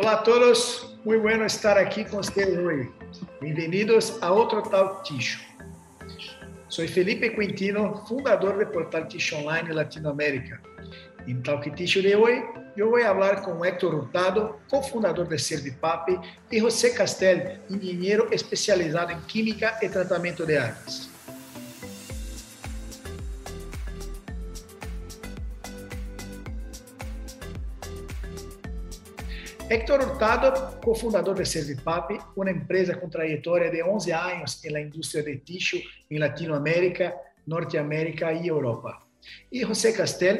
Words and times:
Olá 0.00 0.12
a 0.12 0.18
todos, 0.18 0.96
muito 1.04 1.22
bueno 1.22 1.44
estar 1.44 1.76
aqui 1.76 2.04
com 2.04 2.18
vocês 2.18 2.56
hoje. 2.56 2.88
Bem-vindos 3.40 4.16
a 4.22 4.30
outro 4.30 4.62
Talk 4.62 5.02
Ticho. 5.02 5.40
Sou 6.68 6.86
Felipe 6.86 7.30
Quintino, 7.30 7.96
fundador 8.06 8.64
do 8.64 8.70
portal 8.70 9.08
Ticho 9.08 9.34
Online 9.34 9.72
Latinoamérica. 9.72 10.62
Em 11.26 11.42
Talk 11.42 11.68
Ticho 11.72 12.00
de 12.00 12.14
hoje, 12.14 12.44
eu 12.76 12.90
vou 12.90 13.00
falar 13.00 13.42
com 13.42 13.64
Héctor 13.64 13.92
Hurtado, 13.92 14.54
cofundador 14.70 15.26
de 15.26 15.36
Servipap, 15.36 16.16
e 16.48 16.60
José 16.60 16.90
Castel, 16.90 17.58
engenheiro 17.68 18.28
especializado 18.32 19.10
em 19.10 19.20
química 19.22 19.80
e 19.82 19.88
tratamento 19.88 20.46
de 20.46 20.58
águas. 20.58 21.07
Héctor 29.70 30.00
Hurtado, 30.00 30.80
cofundador 30.80 31.34
de 31.34 31.44
Servipap, 31.44 32.18
uma 32.34 32.50
empresa 32.50 32.96
com 32.96 33.06
trajetória 33.06 33.70
de 33.70 33.82
11 33.82 34.12
anos 34.12 34.62
na 34.64 34.80
indústria 34.80 35.22
de 35.22 35.36
tixo 35.36 35.76
em 36.10 36.18
Latinoamérica, 36.18 37.14
Norteamérica 37.46 38.32
e 38.32 38.48
Europa. 38.48 38.98
E 39.52 39.60
José 39.60 39.92
Castel 39.92 40.36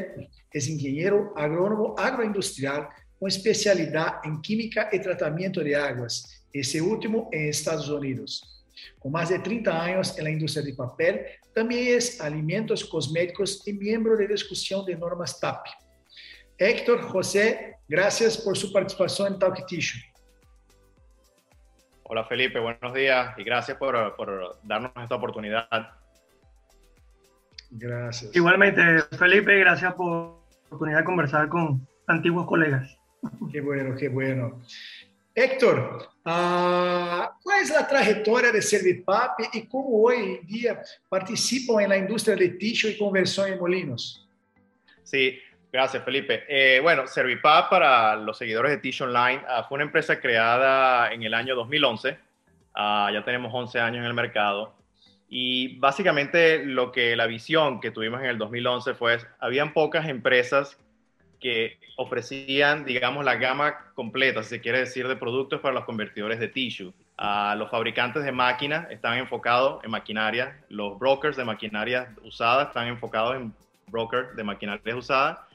é 0.55 0.59
engenheiro 0.59 1.31
agrônomo 1.37 1.95
agroindustrial 1.99 2.89
com 3.21 3.29
especialidade 3.29 4.27
em 4.27 4.41
química 4.41 4.89
e 4.95 4.99
tratamento 4.99 5.63
de 5.63 5.75
águas, 5.75 6.23
esse 6.55 6.81
último 6.81 7.29
em 7.31 7.51
Estados 7.51 7.91
Unidos. 7.91 8.41
Com 8.99 9.11
mais 9.11 9.29
de 9.29 9.39
30 9.41 9.71
anos 9.71 10.17
na 10.17 10.31
indústria 10.31 10.65
de 10.65 10.73
papel, 10.73 11.23
também 11.53 11.93
é 11.93 11.99
alimentos 12.21 12.83
cosméticos 12.83 13.67
e 13.67 13.75
membro 13.75 14.17
de 14.17 14.27
discussão 14.27 14.87
de 14.87 14.97
normas 14.97 15.39
TAP. 15.39 15.67
Héctor, 16.59 17.03
José, 17.03 17.77
gracias 17.89 18.37
por 18.37 18.57
su 18.57 18.73
participación 18.73 19.35
en 19.35 19.39
Talk 19.39 19.65
Tissue. 19.67 20.01
Hola 22.03 22.25
Felipe, 22.25 22.59
buenos 22.59 22.93
días 22.93 23.33
y 23.39 23.45
gracias 23.45 23.77
por, 23.77 24.17
por, 24.17 24.59
darnos 24.65 24.91
esta 25.01 25.15
oportunidad. 25.15 25.69
Gracias. 27.71 28.35
Igualmente, 28.35 28.83
Felipe, 29.17 29.57
gracias 29.61 29.95
por 29.95 30.11
la 30.11 30.67
oportunidad 30.67 30.99
de 30.99 31.05
conversar 31.05 31.49
con 31.49 31.87
antiguos 32.09 32.47
colegas. 32.47 32.99
Qué 33.53 33.61
bueno, 33.61 33.95
qué 33.97 34.09
bueno. 34.09 34.61
Héctor, 35.35 36.09
uh, 36.25 37.29
¿cuál 37.41 37.63
es 37.63 37.71
la 37.71 37.87
trayectoria 37.87 38.51
de 38.51 38.63
Servipap 38.63 39.39
y 39.53 39.69
cómo 39.69 40.03
hoy 40.03 40.41
en 40.41 40.47
día 40.47 40.83
participan 41.09 41.85
en 41.85 41.89
la 41.91 41.99
industria 41.99 42.35
de 42.35 42.49
tissue 42.49 42.91
y 42.91 42.99
conversión 42.99 43.49
en 43.53 43.61
molinos? 43.61 44.29
Sí, 45.05 45.39
Gracias, 45.71 46.03
Felipe. 46.03 46.45
Eh, 46.49 46.81
bueno, 46.81 47.07
Servipap, 47.07 47.69
para 47.69 48.17
los 48.17 48.39
seguidores 48.39 48.71
de 48.71 48.79
Tish 48.79 49.03
Online, 49.03 49.43
ah, 49.47 49.65
fue 49.69 49.77
una 49.77 49.85
empresa 49.85 50.19
creada 50.19 51.13
en 51.13 51.23
el 51.23 51.35
año 51.35 51.55
2011. 51.55 52.17
Ah, 52.75 53.11
ya 53.13 53.23
tenemos 53.23 53.53
11 53.53 53.79
años 53.79 53.99
en 53.99 54.05
el 54.05 54.15
mercado. 54.15 54.75
Y 55.29 55.77
básicamente 55.79 56.65
lo 56.65 56.91
que 56.91 57.15
la 57.17 57.27
visión 57.27 57.81
que 57.81 57.91
tuvimos 57.91 58.21
en 58.21 58.27
el 58.27 58.39
2011 58.39 58.95
fue, 58.95 59.19
habían 59.41 59.75
pocas 59.75 60.09
empresas 60.09 60.79
que 61.39 61.79
ofrecían, 61.97 62.87
digamos, 62.87 63.23
la 63.25 63.37
gama 63.37 63.93
completa, 63.95 64.43
si 64.43 64.49
se 64.49 64.61
quiere 64.63 64.79
decir, 64.79 65.07
de 65.07 65.17
productos 65.17 65.61
para 65.61 65.75
los 65.75 65.85
convertidores 65.85 66.41
de 66.41 66.49
tissue. 66.49 66.95
Ah, 67.19 67.55
los 67.59 67.71
fabricantes 67.71 68.25
de 68.25 68.33
máquinas 68.33 68.91
están 68.91 69.19
enfocados 69.19 69.85
en 69.85 69.91
maquinaria, 69.91 70.65
los 70.71 70.99
brokers 70.99 71.37
de 71.37 71.45
maquinaria 71.45 72.15
usada 72.23 72.65
están 72.65 72.87
enfocados 72.87 73.37
en 73.37 73.53
brokers 73.89 74.35
de 74.35 74.45
maquinaria 74.45 74.97
usada 74.97 75.48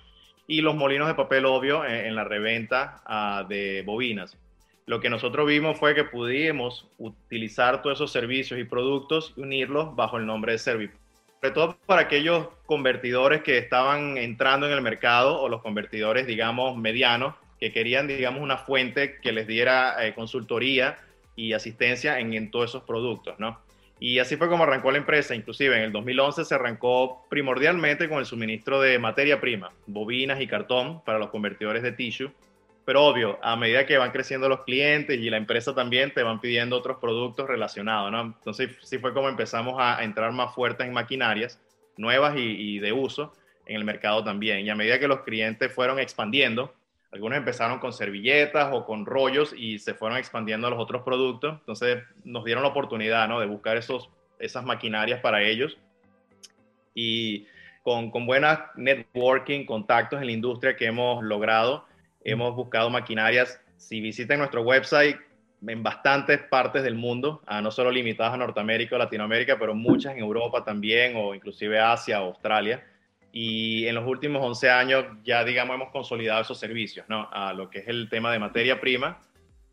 y 0.48 0.62
los 0.62 0.76
molinos 0.76 1.08
de 1.08 1.16
papel 1.16 1.46
obvio 1.46 1.86
en, 1.86 2.16
la 2.16 2.24
reventa 2.24 3.02
ah, 3.06 3.46
de 3.48 3.84
bobinas. 3.86 4.38
Lo 4.86 5.00
que 5.00 5.10
nosotros 5.10 5.48
vimos 5.48 5.80
fue 5.80 5.96
que 5.96 6.04
pudimos 6.04 6.88
utilizar 6.98 7.82
todos 7.82 7.98
esos 7.98 8.12
servicios 8.12 8.60
y 8.60 8.66
productos 8.66 9.34
y 9.38 9.42
unirlos 9.42 9.96
bajo 9.96 10.18
el 10.18 10.26
nombre 10.26 10.52
de 10.54 10.58
Servip. 10.58 10.92
Sobre 11.40 11.52
todo 11.54 11.78
para 11.86 12.02
aquellos 12.02 12.48
convertidores 12.66 13.44
que 13.44 13.58
estaban 13.58 14.18
entrando 14.18 14.68
en 14.68 14.74
el 14.74 14.82
mercado 14.82 15.42
o 15.42 15.48
los 15.48 15.62
convertidores, 15.62 16.28
digamos, 16.28 16.78
medianos, 16.78 17.36
que 17.60 17.72
querían, 17.72 18.08
digamos, 18.08 18.42
una 18.42 18.58
fuente 18.58 19.20
que 19.22 19.32
les 19.32 19.48
diera 19.48 20.06
eh, 20.06 20.14
consultoría 20.14 20.98
y 21.36 21.54
asistencia 21.54 22.20
en, 22.20 22.34
en 22.34 22.52
todos 22.52 22.72
esos 22.72 22.84
productos, 22.84 23.40
¿no? 23.40 23.60
Y 24.04 24.20
así 24.20 24.36
fue 24.36 24.50
como 24.50 24.66
arrancó 24.66 24.92
la 24.92 24.98
empresa. 24.98 25.34
Inclusive 25.34 25.78
en 25.78 25.84
el 25.84 25.94
2011 25.94 26.44
se 26.44 26.54
arrancó 26.54 27.26
primordialmente 27.30 28.10
con 28.10 28.18
el 28.18 28.26
suministro 28.26 28.82
de 28.82 29.00
materia 29.00 29.40
prima, 29.40 29.72
bobinas 29.88 30.42
y 30.42 30.48
cartón 30.48 31.02
para 31.06 31.20
los 31.20 31.30
convertidores 31.30 31.84
de 31.84 31.94
tissue. 31.94 32.30
Pero 32.84 33.06
obvio, 33.06 33.40
a 33.42 33.56
medida 33.56 33.86
que 33.86 33.98
van 33.98 34.12
creciendo 34.12 34.50
los 34.50 34.66
clientes 34.66 35.18
y 35.18 35.30
la 35.30 35.38
empresa 35.38 35.74
también 35.74 36.14
te 36.14 36.22
van 36.22 36.42
pidiendo 36.42 36.76
otros 36.76 36.98
productos 36.98 37.48
relacionados, 37.48 38.12
¿no? 38.12 38.20
Entonces 38.24 38.72
sí 38.82 38.98
fue 38.98 39.14
como 39.14 39.30
empezamos 39.30 39.76
a, 39.78 40.04
entrar 40.04 40.34
más 40.34 40.54
fuertes 40.54 40.86
en 40.86 40.92
maquinarias 40.92 41.62
nuevas 41.96 42.36
y, 42.36 42.42
y 42.42 42.80
de 42.80 42.92
uso 42.92 43.32
en 43.66 43.78
el 43.78 43.86
mercado 43.86 44.22
también. 44.22 44.66
Y 44.66 44.70
a 44.70 44.76
medida 44.76 45.00
que 45.00 45.08
los 45.08 45.22
clientes 45.22 45.72
fueron 45.72 45.98
expandiendo, 45.98 46.74
algunos 47.14 47.38
empezaron 47.38 47.78
con 47.78 47.94
servilletas 47.94 48.70
o 48.72 48.86
con 48.86 49.06
rollos 49.06 49.54
y 49.56 49.78
se 49.78 49.94
fueron 49.94 50.18
expandiendo 50.18 50.66
a 50.66 50.72
los 50.72 50.80
otros 50.80 51.04
productos. 51.04 51.60
Entonces 51.60 52.04
nos 52.24 52.44
dieron 52.44 52.64
la 52.64 52.70
oportunidad 52.70 53.28
¿no? 53.28 53.40
de 53.40 53.46
buscar 53.46 53.78
esos, 53.78 54.10
esas 54.40 54.66
maquinarias 54.66 55.22
para 55.22 55.44
ellos. 55.44 55.78
Y 56.96 57.46
con, 57.84 58.10
con 58.10 58.26
buena 58.26 58.72
networking, 58.76 59.66
contactos 59.66 60.22
en 60.22 60.26
la 60.26 60.32
industria 60.32 60.76
que 60.76 60.88
hemos 60.88 61.24
logrado, 61.24 61.86
hemos 62.24 62.56
buscado 62.56 62.90
maquinarias. 62.90 63.62
Si 63.78 64.02
visitan 64.02 64.40
nuestro 64.40 64.64
website, 64.64 65.18
en 65.66 65.82
bastantes 65.82 66.42
partes 66.42 66.84
del 66.84 66.96
mundo, 66.96 67.42
no 67.62 67.72
solo 67.72 67.90
limitadas 67.90 68.34
a 68.34 68.38
Norteamérica 68.38 68.96
o 68.96 69.00
Latinoamérica, 69.00 69.58
pero 69.58 69.74
muchas 69.74 70.14
en 70.14 70.20
Europa 70.20 70.66
también, 70.66 71.14
o 71.16 71.34
inclusive 71.34 71.80
Asia 71.80 72.22
o 72.22 72.26
Australia 72.26 72.84
y 73.36 73.88
en 73.88 73.96
los 73.96 74.08
últimos 74.08 74.44
11 74.44 74.70
años 74.70 75.06
ya, 75.24 75.44
digamos, 75.44 75.74
hemos 75.74 75.90
consolidado 75.90 76.44
esos 76.44 76.60
servicios, 76.60 77.08
¿no? 77.10 77.28
A 77.34 77.52
lo 77.52 77.68
que 77.68 77.80
es 77.80 77.88
el 77.88 78.08
tema 78.08 78.32
de 78.32 78.38
materia 78.38 78.80
prima, 78.80 79.18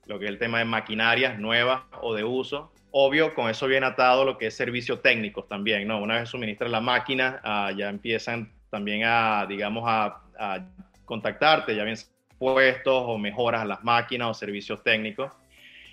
lo 0.06 0.19
que 0.19 0.25
es 0.25 0.31
el 0.31 0.38
tema 0.38 0.60
de 0.60 0.65
maquinarias 0.65 1.38
nuevas 1.38 1.82
o 2.00 2.15
de 2.15 2.25
uso. 2.25 2.72
Obvio, 2.91 3.34
con 3.34 3.50
eso 3.50 3.66
viene 3.66 3.84
atado 3.84 4.25
lo 4.25 4.38
que 4.38 4.47
es 4.47 4.56
servicios 4.56 5.03
técnicos 5.03 5.47
también, 5.47 5.87
¿no? 5.87 6.00
Una 6.00 6.21
vez 6.21 6.31
suministras 6.31 6.71
la 6.71 6.81
máquina, 6.81 7.38
ah, 7.44 7.71
ya 7.76 7.91
empiezan 7.91 8.50
también 8.71 9.03
a, 9.04 9.44
digamos, 9.47 9.84
a, 9.87 10.22
a 10.38 10.66
contactarte, 11.04 11.77
ya 11.77 11.84
bien 11.84 11.98
puestos 12.38 13.04
o 13.06 13.19
mejoras 13.19 13.60
a 13.60 13.66
las 13.66 13.84
máquinas 13.84 14.28
o 14.28 14.34
servicios 14.34 14.82
técnicos. 14.82 15.31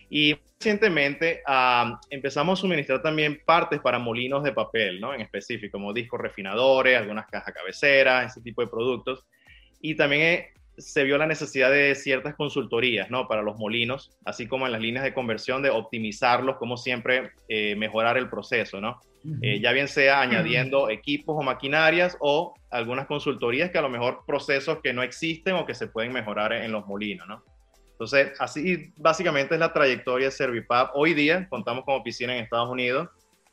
Y 0.09 0.35
recientemente 0.59 1.41
empezamos 2.09 2.59
a 2.59 2.61
suministrar 2.61 3.01
también 3.01 3.41
partes 3.45 3.79
para 3.79 3.99
molinos 3.99 4.43
de 4.43 4.53
papel, 4.53 4.99
¿no? 4.99 5.13
En 5.13 5.21
específico, 5.21 5.77
como 5.77 5.93
discos 5.93 6.19
refinadores, 6.19 6.97
algunas 6.97 7.27
cajas 7.27 7.53
cabeceras, 7.53 8.31
ese 8.31 8.41
tipo 8.41 8.61
de 8.61 8.67
productos. 8.67 9.25
Y 9.81 9.95
también 9.95 10.21
eh, 10.21 10.53
se 10.77 11.03
vio 11.03 11.17
la 11.17 11.27
necesidad 11.27 11.71
de 11.71 11.95
ciertas 11.95 12.35
consultorías, 12.35 13.09
¿no? 13.09 13.27
Para 13.27 13.41
los 13.41 13.57
molinos, 13.57 14.11
así 14.25 14.47
como 14.47 14.65
en 14.65 14.71
las 14.71 14.81
líneas 14.81 15.03
de 15.03 15.13
conversión, 15.13 15.61
de 15.61 15.69
optimizarlos, 15.69 16.57
como 16.57 16.77
siempre, 16.77 17.31
eh, 17.49 17.75
mejorar 17.75 18.17
el 18.17 18.29
proceso, 18.29 18.79
¿no? 18.79 18.99
Eh, 19.41 19.59
ya 19.59 19.73
bien 19.73 19.89
sea 19.89 20.21
añadiendo 20.21 20.89
equipos 20.89 21.35
o 21.37 21.43
maquinarias 21.43 22.15
o 22.21 22.53
algunas 22.69 23.07
consultorías 23.07 23.71
que 23.71 23.77
a 23.77 23.81
lo 23.81 23.89
mejor 23.89 24.23
procesos 24.25 24.79
que 24.81 24.93
no 24.93 25.03
existen 25.03 25.55
o 25.55 25.65
que 25.65 25.75
se 25.75 25.87
pueden 25.87 26.13
mejorar 26.13 26.53
en 26.53 26.71
los 26.71 26.85
molinos, 26.87 27.27
¿no? 27.27 27.43
Entonces, 27.97 28.39
así 28.39 28.93
básicamente 28.95 29.55
es 29.55 29.59
la 29.59 29.73
trayectoria 29.73 30.27
de 30.27 30.31
Servipap. 30.31 30.91
Hoy 30.93 31.15
día 31.15 31.49
contamos 31.49 31.83
con 31.83 31.99
oficina 31.99 32.35
en 32.35 32.43
Estados 32.43 32.69
Unidos, 32.69 33.09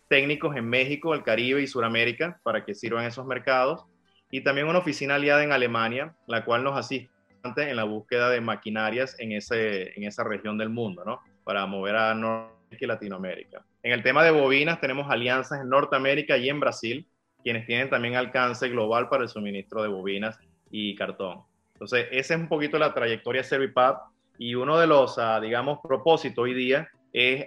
técnicos 0.09 0.55
en 0.55 0.69
México, 0.69 1.15
el 1.15 1.23
Caribe 1.23 1.63
y 1.63 1.67
Sudamérica 1.67 2.39
para 2.43 2.63
que 2.63 2.75
sirvan 2.75 3.07
esos 3.07 3.25
mercados, 3.25 3.87
y 4.31 4.43
también 4.43 4.67
una 4.67 4.81
oficina 4.81 5.15
aliada 5.15 5.43
en 5.43 5.53
Alemania, 5.53 6.15
la 6.27 6.45
cual 6.45 6.63
nos 6.63 6.77
asiste 6.77 7.09
en 7.43 7.75
la 7.75 7.85
búsqueda 7.85 8.29
de 8.29 8.43
maquinarias 8.43 9.19
en, 9.19 9.33
ese, 9.33 9.99
en 9.99 10.05
esa 10.05 10.25
región 10.25 10.59
del 10.59 10.69
mundo, 10.69 11.07
¿no? 11.07 11.23
Para 11.43 11.65
mover 11.65 11.97
a 11.97 12.15
Norteamérica 12.15 12.85
y 12.85 12.87
Latinoamérica. 12.87 13.65
En 13.83 13.93
el 13.93 14.03
tema 14.03 14.23
de 14.25 14.31
bobinas 14.31 14.79
tenemos 14.79 15.11
alianzas 15.11 15.63
en 15.63 15.71
Norteamérica 15.71 16.37
y 16.37 16.51
en 16.51 16.61
Brasil, 16.61 17.09
quienes 17.43 17.65
tienen 17.65 17.89
también 17.89 18.17
alcance 18.17 18.69
global 18.69 19.09
para 19.09 19.23
el 19.23 19.31
suministro 19.31 19.83
de 19.83 19.89
bobinas 19.89 20.39
y 20.71 20.95
cartón. 20.97 21.45
Entonces, 21.73 22.09
esa 22.11 22.35
es 22.35 22.41
un 22.41 22.49
poquito 22.49 22.79
la 22.79 22.93
trayectoria 22.93 23.41
de 23.41 23.49
Servipap 23.49 24.14
y 24.39 24.55
uno 24.55 24.79
de 24.79 24.87
los, 24.87 25.19
ah, 25.19 25.41
digamos, 25.41 25.79
propósitos 25.83 26.43
hoy 26.43 26.55
día 26.55 26.89
es 27.13 27.47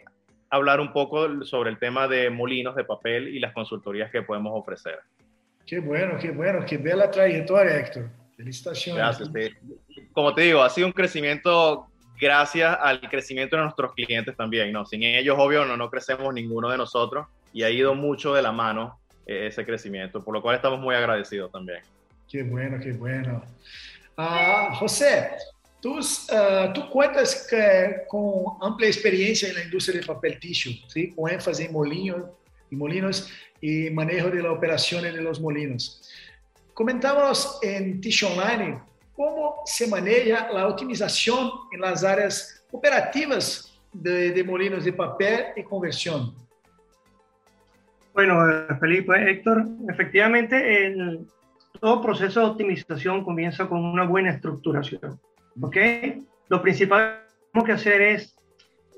hablar 0.49 0.79
un 0.79 0.93
poco 0.93 1.43
sobre 1.45 1.69
el 1.69 1.79
tema 1.79 2.07
de 2.07 2.29
molinos 2.29 2.75
de 2.75 2.83
papel 2.83 3.27
y 3.27 3.39
las 3.39 3.53
consultorías 3.53 4.11
que 4.11 4.21
podemos 4.21 4.53
ofrecer. 4.55 4.99
Qué 5.65 5.79
bueno, 5.79 6.17
qué 6.19 6.31
bueno, 6.31 6.65
qué 6.65 6.77
bella 6.77 7.11
trayectoria, 7.11 7.77
Héctor. 7.79 8.09
Felicitaciones. 8.37 9.19
Gracias. 9.19 9.29
Como 10.13 10.33
te 10.33 10.43
digo, 10.43 10.61
ha 10.61 10.69
sido 10.69 10.87
un 10.87 10.93
crecimiento 10.93 11.87
gracias 12.19 12.77
al 12.81 13.01
crecimiento 13.01 13.57
de 13.57 13.63
nuestros 13.63 13.93
clientes 13.93 14.35
también, 14.35 14.71
¿no? 14.71 14.85
Sin 14.85 15.03
ellos, 15.03 15.35
obvio, 15.37 15.65
no, 15.65 15.75
no 15.75 15.89
crecemos 15.89 16.33
ninguno 16.33 16.69
de 16.69 16.77
nosotros 16.77 17.27
y 17.53 17.63
ha 17.63 17.69
ido 17.69 17.95
mucho 17.95 18.33
de 18.33 18.41
la 18.41 18.51
mano 18.51 18.99
eh, 19.25 19.47
ese 19.47 19.65
crecimiento, 19.65 20.23
por 20.23 20.33
lo 20.33 20.41
cual 20.41 20.55
estamos 20.55 20.79
muy 20.79 20.95
agradecidos 20.95 21.51
también. 21.51 21.81
Qué 22.29 22.43
bueno, 22.43 22.79
qué 22.81 22.93
bueno. 22.93 23.43
Ah, 24.17 24.73
José, 24.75 25.31
Tú, 25.87 25.99
uh, 25.99 26.73
tú 26.73 26.89
cuentas 26.89 27.47
que, 27.49 28.01
con 28.09 28.57
amplia 28.59 28.89
experiencia 28.89 29.47
en 29.47 29.55
la 29.55 29.63
industria 29.63 29.95
del 29.95 30.05
papel 30.05 30.37
tissue, 30.37 30.73
¿sí? 30.89 31.11
con 31.11 31.31
énfasis 31.31 31.67
en 31.67 31.71
molinos 31.71 32.23
y 32.69 32.75
molinos 32.75 33.31
y 33.61 33.89
manejo 33.91 34.29
de 34.29 34.43
las 34.43 34.51
operaciones 34.51 35.13
de 35.13 35.21
los 35.21 35.39
molinos. 35.39 36.01
Comentábamos 36.73 37.59
en 37.61 38.01
Tissue 38.01 38.27
Online 38.27 38.81
cómo 39.15 39.61
se 39.65 39.87
maneja 39.87 40.51
la 40.51 40.67
optimización 40.67 41.51
en 41.71 41.79
las 41.79 42.03
áreas 42.03 42.61
operativas 42.69 43.79
de, 43.93 44.31
de 44.31 44.43
molinos 44.43 44.83
de 44.83 44.91
papel 44.91 45.45
y 45.55 45.63
conversión. 45.63 46.35
Bueno, 48.13 48.35
Felipe, 48.81 49.31
Héctor, 49.31 49.65
efectivamente 49.87 50.85
el, 50.85 51.25
todo 51.79 52.01
proceso 52.01 52.41
de 52.41 52.45
optimización 52.47 53.23
comienza 53.23 53.69
con 53.69 53.85
una 53.85 54.03
buena 54.03 54.31
estructuración. 54.31 55.17
¿Ok? 55.61 55.77
Lo 56.49 56.61
principal 56.61 57.21
que 57.21 57.51
tenemos 57.51 57.65
que 57.65 57.71
hacer 57.73 58.01
es 58.01 58.35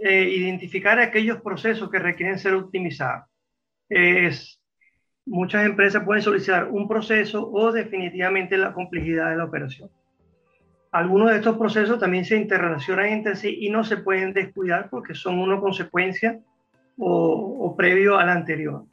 eh, 0.02 0.30
identificar 0.30 1.00
aquellos 1.00 1.42
procesos 1.42 1.90
que 1.90 2.00
requieren 2.00 2.40
ser 2.40 2.54
optimizados. 2.54 3.26
Es, 3.90 4.62
muchas 5.26 5.66
empresas 5.66 6.04
pueden 6.04 6.22
solicitar 6.22 6.70
un 6.70 6.88
proceso 6.88 7.50
o 7.52 7.72
definitivamente 7.72 8.58
la 8.58 8.74
complejidad 8.74 9.32
de 9.32 9.38
la 9.38 9.46
operación. 9.46 9.90
Algunos 10.92 11.30
de 11.30 11.38
estos 11.38 11.58
procesos 11.58 12.00
también 12.00 12.26
se 12.26 12.36
interrelacionan 12.36 13.08
entre 13.08 13.36
sí 13.36 13.58
y 13.62 13.70
no 13.70 13.84
se 13.84 13.98
pueden 13.98 14.34
descuidar 14.34 14.90
porque 14.90 15.14
son 15.14 15.40
una 15.40 15.60
consecuencia 15.60 16.40
o, 16.98 17.68
o 17.68 17.76
previo 17.76 18.18
al 18.18 18.30
anterior. 18.30 18.86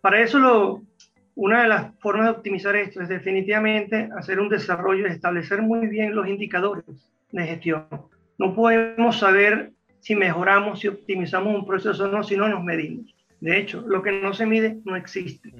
Para 0.00 0.20
eso 0.20 0.38
lo, 0.38 0.82
una 1.36 1.62
de 1.62 1.68
las 1.68 1.94
formas 2.00 2.26
de 2.26 2.32
optimizar 2.32 2.74
esto 2.76 3.02
es 3.02 3.08
definitivamente 3.08 4.08
hacer 4.16 4.40
un 4.40 4.48
desarrollo 4.48 5.06
y 5.06 5.10
establecer 5.10 5.60
muy 5.60 5.86
bien 5.86 6.14
los 6.14 6.26
indicadores 6.26 6.84
de 7.30 7.46
gestión. 7.46 7.86
No 8.38 8.54
podemos 8.54 9.18
saber 9.18 9.72
si 10.00 10.16
mejoramos, 10.16 10.80
si 10.80 10.88
optimizamos 10.88 11.54
un 11.54 11.66
proceso 11.66 12.04
o 12.04 12.08
no, 12.08 12.24
si 12.24 12.36
no 12.36 12.48
nos 12.48 12.64
medimos. 12.64 13.14
De 13.40 13.58
hecho, 13.58 13.84
lo 13.86 14.02
que 14.02 14.12
no 14.12 14.32
se 14.32 14.46
mide 14.46 14.78
no 14.86 14.96
existe 14.96 15.52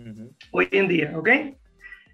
hoy 0.50 0.66
en 0.72 0.88
día, 0.88 1.12
¿ok? 1.14 1.28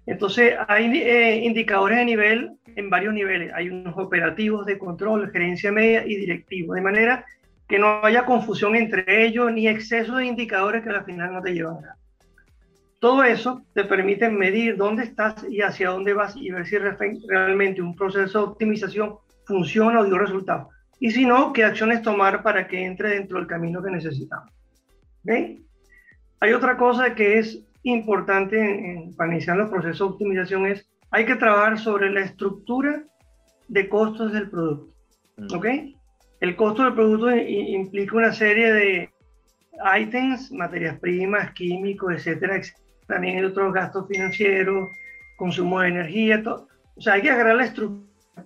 Entonces, 0.05 0.55
hay 0.67 0.85
eh, 0.97 1.37
indicadores 1.45 1.99
de 1.99 2.05
nivel 2.05 2.51
en 2.75 2.89
varios 2.89 3.13
niveles. 3.13 3.53
Hay 3.53 3.69
unos 3.69 3.97
operativos 3.97 4.65
de 4.65 4.77
control, 4.77 5.31
gerencia 5.31 5.71
media 5.71 6.05
y 6.05 6.17
directivo, 6.17 6.73
de 6.73 6.81
manera 6.81 7.25
que 7.69 7.79
no 7.79 8.03
haya 8.03 8.25
confusión 8.25 8.75
entre 8.75 9.25
ellos 9.25 9.53
ni 9.53 9.69
exceso 9.69 10.17
de 10.17 10.25
indicadores 10.25 10.83
que 10.83 10.89
al 10.89 11.05
final 11.05 11.31
no 11.31 11.41
te 11.41 11.53
llevan 11.53 11.77
a 11.77 11.81
nada. 11.81 11.97
Todo 13.03 13.21
eso 13.25 13.65
te 13.73 13.83
permite 13.83 14.29
medir 14.29 14.77
dónde 14.77 15.03
estás 15.03 15.45
y 15.49 15.59
hacia 15.59 15.89
dónde 15.89 16.13
vas 16.13 16.37
y 16.37 16.51
ver 16.51 16.65
si 16.65 16.77
realmente 16.77 17.81
un 17.81 17.97
proceso 17.97 18.39
de 18.39 18.45
optimización 18.45 19.17
funciona 19.45 19.99
o 19.99 20.05
dio 20.05 20.17
resultado. 20.17 20.69
Y 21.01 21.11
si 21.11 21.25
no, 21.25 21.51
qué 21.51 21.65
acciones 21.65 22.01
tomar 22.01 22.41
para 22.43 22.65
que 22.65 22.85
entre 22.85 23.09
dentro 23.09 23.39
del 23.39 23.47
camino 23.47 23.83
que 23.83 23.91
necesitamos. 23.91 24.49
Hay 25.27 26.53
otra 26.53 26.77
cosa 26.77 27.13
que 27.13 27.39
es 27.39 27.59
importante 27.83 28.57
en, 28.57 29.13
para 29.17 29.33
iniciar 29.33 29.57
los 29.57 29.69
procesos 29.69 29.99
de 29.99 30.13
optimización 30.13 30.65
es 30.67 30.89
hay 31.11 31.25
que 31.25 31.35
trabajar 31.35 31.77
sobre 31.79 32.09
la 32.09 32.21
estructura 32.21 33.03
de 33.67 33.89
costos 33.89 34.31
del 34.31 34.49
producto. 34.49 34.95
Mm. 35.35 35.53
¿Ok? 35.53 35.65
El 36.39 36.55
costo 36.55 36.85
del 36.85 36.93
producto 36.93 37.35
implica 37.35 38.15
una 38.15 38.31
serie 38.31 38.71
de 38.71 39.09
items, 39.99 40.53
materias 40.53 40.97
primas, 40.99 41.51
químicos, 41.51 42.13
etcétera, 42.13 42.55
etcétera 42.55 42.82
también 43.13 43.37
hay 43.37 43.43
otros 43.43 43.71
gastos 43.71 44.07
financieros, 44.07 44.89
consumo 45.37 45.81
de 45.81 45.89
energía, 45.89 46.41
todo. 46.41 46.67
O 46.95 47.01
sea, 47.01 47.13
hay 47.13 47.21
que 47.21 47.29
agarrar 47.29 47.57
la 47.57 47.65
estructura, 47.65 48.45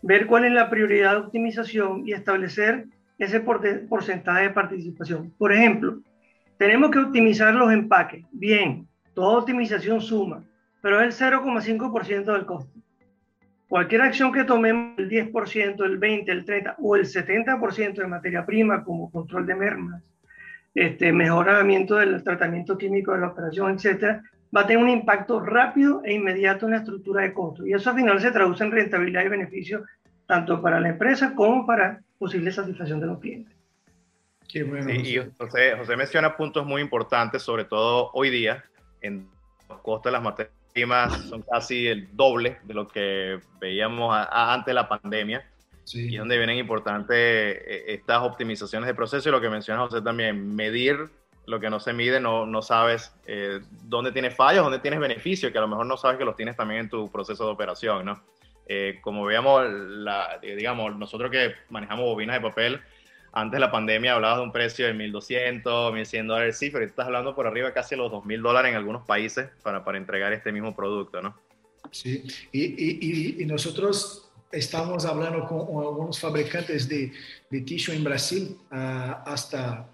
ver 0.00 0.26
cuál 0.26 0.46
es 0.46 0.52
la 0.52 0.70
prioridad 0.70 1.12
de 1.12 1.18
optimización 1.18 2.02
y 2.08 2.12
establecer 2.12 2.86
ese 3.18 3.40
porcentaje 3.40 4.44
de 4.44 4.50
participación. 4.50 5.34
Por 5.36 5.52
ejemplo, 5.52 5.98
tenemos 6.58 6.90
que 6.90 6.98
optimizar 6.98 7.54
los 7.54 7.70
empaques. 7.70 8.24
Bien, 8.32 8.88
toda 9.12 9.38
optimización 9.38 10.00
suma, 10.00 10.42
pero 10.80 11.02
es 11.02 11.20
el 11.20 11.32
0,5% 11.32 12.24
del 12.24 12.46
costo. 12.46 12.72
Cualquier 13.68 14.00
acción 14.00 14.32
que 14.32 14.44
tomemos, 14.44 14.98
el 14.98 15.10
10%, 15.10 15.84
el 15.84 16.00
20%, 16.00 16.28
el 16.28 16.46
30% 16.46 16.74
o 16.78 16.96
el 16.96 17.04
70% 17.04 17.94
de 17.94 18.06
materia 18.06 18.46
prima, 18.46 18.82
como 18.82 19.10
control 19.10 19.44
de 19.44 19.54
mermas, 19.56 20.02
este, 20.76 21.12
mejoramiento 21.12 21.96
del 21.96 22.22
tratamiento 22.22 22.76
químico 22.76 23.12
de 23.12 23.20
la 23.20 23.28
operación, 23.28 23.74
etcétera, 23.74 24.22
va 24.54 24.60
a 24.60 24.66
tener 24.66 24.82
un 24.82 24.90
impacto 24.90 25.40
rápido 25.40 26.02
e 26.04 26.12
inmediato 26.12 26.66
en 26.66 26.72
la 26.72 26.78
estructura 26.78 27.22
de 27.22 27.32
costos. 27.32 27.66
Y 27.66 27.72
eso 27.72 27.90
al 27.90 27.96
final 27.96 28.20
se 28.20 28.30
traduce 28.30 28.62
en 28.62 28.70
rentabilidad 28.70 29.24
y 29.24 29.28
beneficio 29.28 29.84
tanto 30.26 30.60
para 30.60 30.78
la 30.78 30.90
empresa 30.90 31.34
como 31.34 31.66
para 31.66 32.02
posible 32.18 32.52
satisfacción 32.52 33.00
de 33.00 33.06
los 33.06 33.18
clientes. 33.18 33.54
Qué 34.48 34.64
bueno. 34.64 34.90
y 34.92 35.16
José, 35.38 35.76
José 35.76 35.96
menciona 35.96 36.36
puntos 36.36 36.64
muy 36.66 36.82
importantes, 36.82 37.42
sobre 37.42 37.64
todo 37.64 38.10
hoy 38.12 38.30
día, 38.30 38.62
en 39.00 39.28
los 39.68 39.80
costos 39.80 40.10
de 40.10 40.12
las 40.12 40.22
materias 40.22 40.54
primas 40.74 41.16
son 41.22 41.42
casi 41.42 41.86
el 41.86 42.14
doble 42.14 42.58
de 42.64 42.74
lo 42.74 42.86
que 42.86 43.40
veíamos 43.58 44.14
antes 44.30 44.66
de 44.66 44.74
la 44.74 44.86
pandemia. 44.86 45.42
Y 45.94 46.14
es 46.14 46.18
donde 46.18 46.36
vienen 46.36 46.58
importantes 46.58 47.16
eh, 47.16 47.84
estas 47.88 48.22
optimizaciones 48.22 48.86
de 48.86 48.94
proceso 48.94 49.28
y 49.28 49.32
lo 49.32 49.40
que 49.40 49.48
menciona 49.48 49.80
José 49.82 50.02
también, 50.02 50.54
medir 50.54 51.08
lo 51.46 51.60
que 51.60 51.70
no 51.70 51.78
se 51.78 51.92
mide, 51.92 52.18
no, 52.18 52.44
no 52.44 52.60
sabes 52.60 53.12
eh, 53.26 53.60
dónde 53.84 54.10
tienes 54.10 54.34
fallos, 54.34 54.64
dónde 54.64 54.80
tienes 54.80 54.98
beneficios, 54.98 55.52
que 55.52 55.58
a 55.58 55.60
lo 55.60 55.68
mejor 55.68 55.86
no 55.86 55.96
sabes 55.96 56.18
que 56.18 56.24
los 56.24 56.34
tienes 56.34 56.56
también 56.56 56.80
en 56.80 56.88
tu 56.88 57.10
proceso 57.10 57.46
de 57.46 57.52
operación, 57.52 58.04
¿no? 58.04 58.20
Eh, 58.68 58.98
como 59.00 59.24
veíamos, 59.24 59.64
la, 59.70 60.40
digamos, 60.42 60.96
nosotros 60.96 61.30
que 61.30 61.54
manejamos 61.70 62.04
bobinas 62.04 62.36
de 62.36 62.48
papel, 62.48 62.80
antes 63.32 63.52
de 63.52 63.60
la 63.60 63.70
pandemia 63.70 64.14
hablabas 64.14 64.38
de 64.38 64.44
un 64.44 64.52
precio 64.52 64.86
de 64.86 64.94
1.200, 64.94 65.62
1.100 65.62 66.26
dólares, 66.26 66.58
sí, 66.58 66.70
pero 66.70 66.84
estás 66.84 67.06
hablando 67.06 67.36
por 67.36 67.46
arriba 67.46 67.72
casi 67.72 67.94
los 67.94 68.10
2.000 68.10 68.42
dólares 68.42 68.70
en 68.70 68.76
algunos 68.76 69.06
países 69.06 69.50
para, 69.62 69.84
para 69.84 69.98
entregar 69.98 70.32
este 70.32 70.50
mismo 70.50 70.74
producto, 70.74 71.22
¿no? 71.22 71.38
Sí, 71.92 72.24
y, 72.50 72.64
y, 72.64 73.42
y 73.42 73.46
nosotros 73.46 74.25
estamos 74.50 75.04
hablando 75.04 75.46
con 75.46 75.60
algunos 75.82 76.18
fabricantes 76.18 76.88
de, 76.88 77.12
de 77.50 77.60
tissue 77.62 77.94
en 77.94 78.04
Brasil 78.04 78.56
uh, 78.70 78.74
hasta 79.26 79.88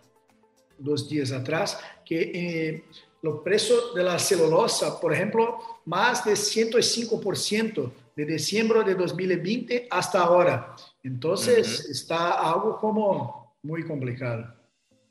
dos 0.79 1.09
días 1.09 1.33
atrás, 1.33 1.79
que 2.05 2.21
eh, 2.35 2.85
los 3.23 3.41
precios 3.43 3.95
de 3.95 4.03
la 4.03 4.19
celulosa, 4.19 5.01
por 5.01 5.13
ejemplo, 5.13 5.59
más 5.85 6.25
de 6.25 6.33
105% 6.33 7.93
de 8.17 8.25
diciembre 8.25 8.83
de 8.83 8.95
2020 8.95 9.87
hasta 9.91 10.21
ahora. 10.21 10.75
Entonces, 11.03 11.81
uh 11.81 11.85
-huh. 11.85 11.91
está 11.91 12.51
algo 12.53 12.79
como 12.79 13.55
muy 13.63 13.85
complicado. 13.85 14.55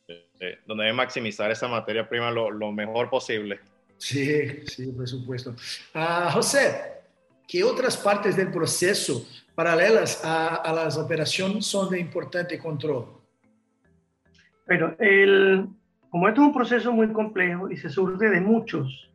Sí, 0.07 0.47
donde 0.65 0.85
hay 0.85 0.89
que 0.91 0.97
maximizar 0.97 1.51
esa 1.51 1.67
materia 1.67 2.07
prima 2.07 2.31
lo, 2.31 2.49
lo 2.51 2.71
mejor 2.71 3.09
posible. 3.09 3.59
Sí, 3.97 4.65
sí, 4.65 4.87
por 4.87 5.07
supuesto. 5.07 5.55
Uh, 5.93 6.31
José, 6.31 7.00
¿Qué 7.51 7.65
otras 7.65 7.97
partes 7.97 8.37
del 8.37 8.49
proceso 8.49 9.27
paralelas 9.53 10.23
a, 10.23 10.55
a 10.55 10.71
las 10.71 10.97
operaciones 10.97 11.65
son 11.65 11.89
de 11.89 11.99
importante 11.99 12.57
control? 12.57 13.07
Pero 14.65 14.95
el, 14.99 15.67
como 16.09 16.29
esto 16.29 16.39
es 16.39 16.47
un 16.47 16.53
proceso 16.53 16.93
muy 16.93 17.11
complejo 17.11 17.69
y 17.69 17.75
se 17.75 17.89
surge 17.89 18.29
de 18.29 18.39
muchos 18.39 19.11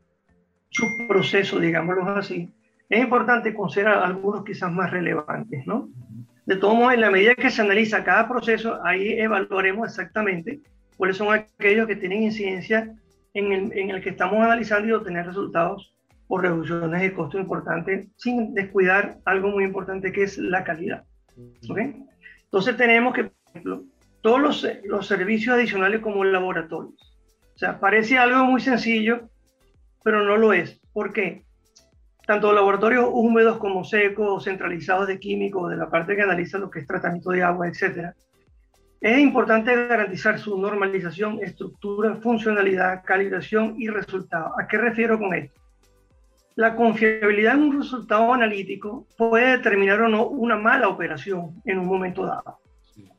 subprocesos, 0.68 1.62
digámoslo 1.62 2.10
así, 2.10 2.52
es 2.90 3.00
importante 3.00 3.54
considerar 3.54 4.02
algunos 4.02 4.44
quizás 4.44 4.70
más 4.70 4.90
relevantes, 4.90 5.66
¿no? 5.66 5.88
De 6.44 6.56
todos 6.56 6.74
modos, 6.74 6.92
en 6.92 7.00
la 7.00 7.10
medida 7.10 7.34
que 7.34 7.48
se 7.48 7.62
analiza 7.62 8.04
cada 8.04 8.28
proceso, 8.28 8.78
ahí 8.84 9.18
evaluaremos 9.18 9.88
exactamente 9.88 10.60
cuáles 10.98 11.16
son 11.16 11.32
aquellos 11.32 11.86
que 11.86 11.96
tienen 11.96 12.24
incidencia 12.24 12.94
en 13.32 13.52
el, 13.52 13.72
en 13.72 13.88
el 13.92 14.02
que 14.02 14.10
estamos 14.10 14.44
analizando 14.44 14.88
y 14.88 14.92
obtener 14.92 15.24
resultados 15.24 15.95
o 16.28 16.38
reducciones 16.38 17.00
de 17.00 17.14
costo 17.14 17.38
importantes, 17.38 18.08
sin 18.16 18.54
descuidar 18.54 19.18
algo 19.24 19.48
muy 19.48 19.64
importante 19.64 20.12
que 20.12 20.24
es 20.24 20.38
la 20.38 20.64
calidad. 20.64 21.04
¿okay? 21.68 22.04
Entonces 22.44 22.76
tenemos 22.76 23.14
que, 23.14 23.24
por 23.24 23.32
ejemplo, 23.50 23.84
todos 24.22 24.40
los, 24.40 24.68
los 24.84 25.06
servicios 25.06 25.56
adicionales 25.56 26.00
como 26.00 26.24
laboratorios. 26.24 26.94
O 27.54 27.58
sea, 27.58 27.78
parece 27.78 28.18
algo 28.18 28.44
muy 28.44 28.60
sencillo, 28.60 29.28
pero 30.02 30.24
no 30.24 30.36
lo 30.36 30.52
es. 30.52 30.80
¿Por 30.92 31.12
qué? 31.12 31.44
Tanto 32.26 32.52
laboratorios 32.52 33.08
húmedos 33.10 33.58
como 33.58 33.84
secos, 33.84 34.44
centralizados 34.44 35.06
de 35.06 35.20
químicos, 35.20 35.70
de 35.70 35.76
la 35.76 35.88
parte 35.88 36.16
que 36.16 36.22
analiza 36.22 36.58
lo 36.58 36.70
que 36.70 36.80
es 36.80 36.86
tratamiento 36.86 37.30
de 37.30 37.42
agua, 37.42 37.68
etc. 37.68 38.12
Es 39.00 39.18
importante 39.18 39.86
garantizar 39.86 40.38
su 40.38 40.58
normalización, 40.58 41.38
estructura, 41.40 42.16
funcionalidad, 42.16 43.04
calibración 43.04 43.76
y 43.78 43.88
resultado. 43.88 44.52
¿A 44.58 44.66
qué 44.66 44.78
refiero 44.78 45.18
con 45.18 45.32
esto? 45.34 45.60
La 46.56 46.74
confiabilidad 46.74 47.54
en 47.54 47.64
un 47.64 47.78
resultado 47.78 48.32
analítico 48.32 49.06
puede 49.18 49.58
determinar 49.58 50.00
o 50.00 50.08
no 50.08 50.26
una 50.26 50.56
mala 50.56 50.88
operación 50.88 51.60
en 51.66 51.78
un 51.78 51.86
momento 51.86 52.24
dado. 52.24 52.60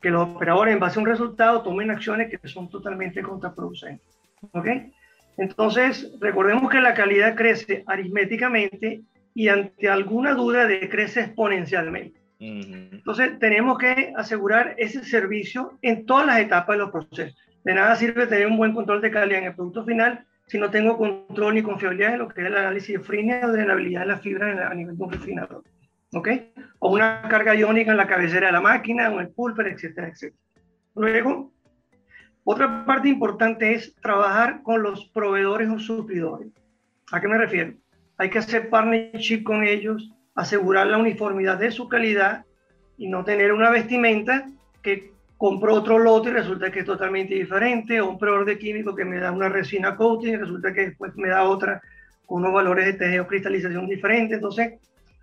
Que 0.02 0.10
los 0.10 0.28
operadores 0.28 0.74
en 0.74 0.80
base 0.80 0.98
a 0.98 1.02
un 1.02 1.08
resultado 1.08 1.62
tomen 1.62 1.92
acciones 1.92 2.28
que 2.28 2.48
son 2.48 2.68
totalmente 2.68 3.22
contraproducentes. 3.22 4.18
¿Ok? 4.52 4.66
Entonces, 5.36 6.12
recordemos 6.20 6.68
que 6.68 6.80
la 6.80 6.94
calidad 6.94 7.36
crece 7.36 7.84
aritméticamente 7.86 9.02
y 9.34 9.46
ante 9.46 9.88
alguna 9.88 10.34
duda 10.34 10.66
decrece 10.66 11.20
exponencialmente. 11.20 12.20
Entonces, 12.40 13.38
tenemos 13.38 13.78
que 13.78 14.12
asegurar 14.16 14.74
ese 14.78 15.04
servicio 15.04 15.78
en 15.82 16.06
todas 16.06 16.26
las 16.26 16.40
etapas 16.40 16.74
de 16.74 16.82
los 16.82 16.90
procesos. 16.90 17.38
De 17.62 17.72
nada 17.72 17.94
sirve 17.94 18.26
tener 18.26 18.48
un 18.48 18.56
buen 18.56 18.74
control 18.74 19.00
de 19.00 19.12
calidad 19.12 19.38
en 19.38 19.46
el 19.46 19.54
producto 19.54 19.84
final 19.84 20.26
si 20.48 20.58
no 20.58 20.70
tengo 20.70 20.96
control 20.96 21.54
ni 21.54 21.62
confiabilidad 21.62 22.14
en 22.14 22.18
lo 22.20 22.28
que 22.28 22.40
es 22.40 22.46
el 22.46 22.56
análisis 22.56 22.98
de 22.98 23.04
frina 23.04 23.40
o 23.44 23.52
drenabilidad 23.52 24.00
de 24.00 24.06
la 24.06 24.18
fibra 24.18 24.68
a 24.68 24.74
nivel 24.74 24.96
de 24.96 25.04
un 25.04 25.12
refinador. 25.12 25.62
¿Ok? 26.14 26.28
O 26.78 26.90
una 26.90 27.22
carga 27.28 27.54
iónica 27.54 27.90
en 27.90 27.98
la 27.98 28.06
cabecera 28.06 28.46
de 28.46 28.54
la 28.54 28.60
máquina, 28.62 29.10
o 29.10 29.14
en 29.14 29.26
el 29.26 29.28
pulper, 29.28 29.68
etcétera, 29.68 30.08
etcétera. 30.08 30.42
Luego, 30.94 31.52
otra 32.44 32.86
parte 32.86 33.10
importante 33.10 33.74
es 33.74 33.94
trabajar 33.96 34.62
con 34.62 34.82
los 34.82 35.04
proveedores 35.10 35.68
o 35.68 35.78
suplidores. 35.78 36.48
¿A 37.12 37.20
qué 37.20 37.28
me 37.28 37.36
refiero? 37.36 37.74
Hay 38.16 38.30
que 38.30 38.38
hacer 38.38 38.70
partnership 38.70 39.42
con 39.42 39.64
ellos, 39.64 40.10
asegurar 40.34 40.86
la 40.86 40.96
uniformidad 40.96 41.58
de 41.58 41.70
su 41.70 41.88
calidad 41.88 42.46
y 42.96 43.08
no 43.08 43.22
tener 43.22 43.52
una 43.52 43.70
vestimenta 43.70 44.46
que 44.82 45.12
compro 45.38 45.74
otro 45.74 45.98
lote 45.98 46.30
y 46.30 46.32
resulta 46.32 46.70
que 46.70 46.80
es 46.80 46.84
totalmente 46.84 47.34
diferente, 47.34 48.00
o 48.00 48.10
un 48.10 48.18
proveedor 48.18 48.44
de 48.44 48.58
químico 48.58 48.94
que 48.94 49.04
me 49.04 49.18
da 49.18 49.30
una 49.30 49.48
resina 49.48 49.96
coating 49.96 50.34
y 50.34 50.36
resulta 50.36 50.74
que 50.74 50.86
después 50.86 51.14
me 51.16 51.28
da 51.28 51.44
otra 51.44 51.80
con 52.26 52.42
unos 52.42 52.52
valores 52.52 52.84
de 52.84 52.92
tejido 52.94 53.26
cristalización 53.26 53.86
diferentes. 53.86 54.34
Entonces, 54.34 54.74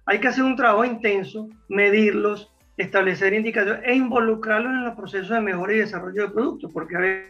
hay 0.06 0.20
que 0.20 0.30
hacer 0.30 0.46
un 0.46 0.56
trabajo 0.56 0.86
intenso, 0.86 1.50
medirlos, 1.68 2.52
establecer 2.78 3.34
indicadores 3.34 3.82
e 3.84 3.94
involucrarlos 3.94 4.72
en 4.72 4.86
los 4.86 4.96
procesos 4.96 5.30
de 5.30 5.42
mejora 5.42 5.74
y 5.74 5.80
desarrollo 5.80 6.28
de 6.28 6.34
productos, 6.34 6.72
porque 6.74 6.96
a 6.96 7.00
ver, 7.00 7.26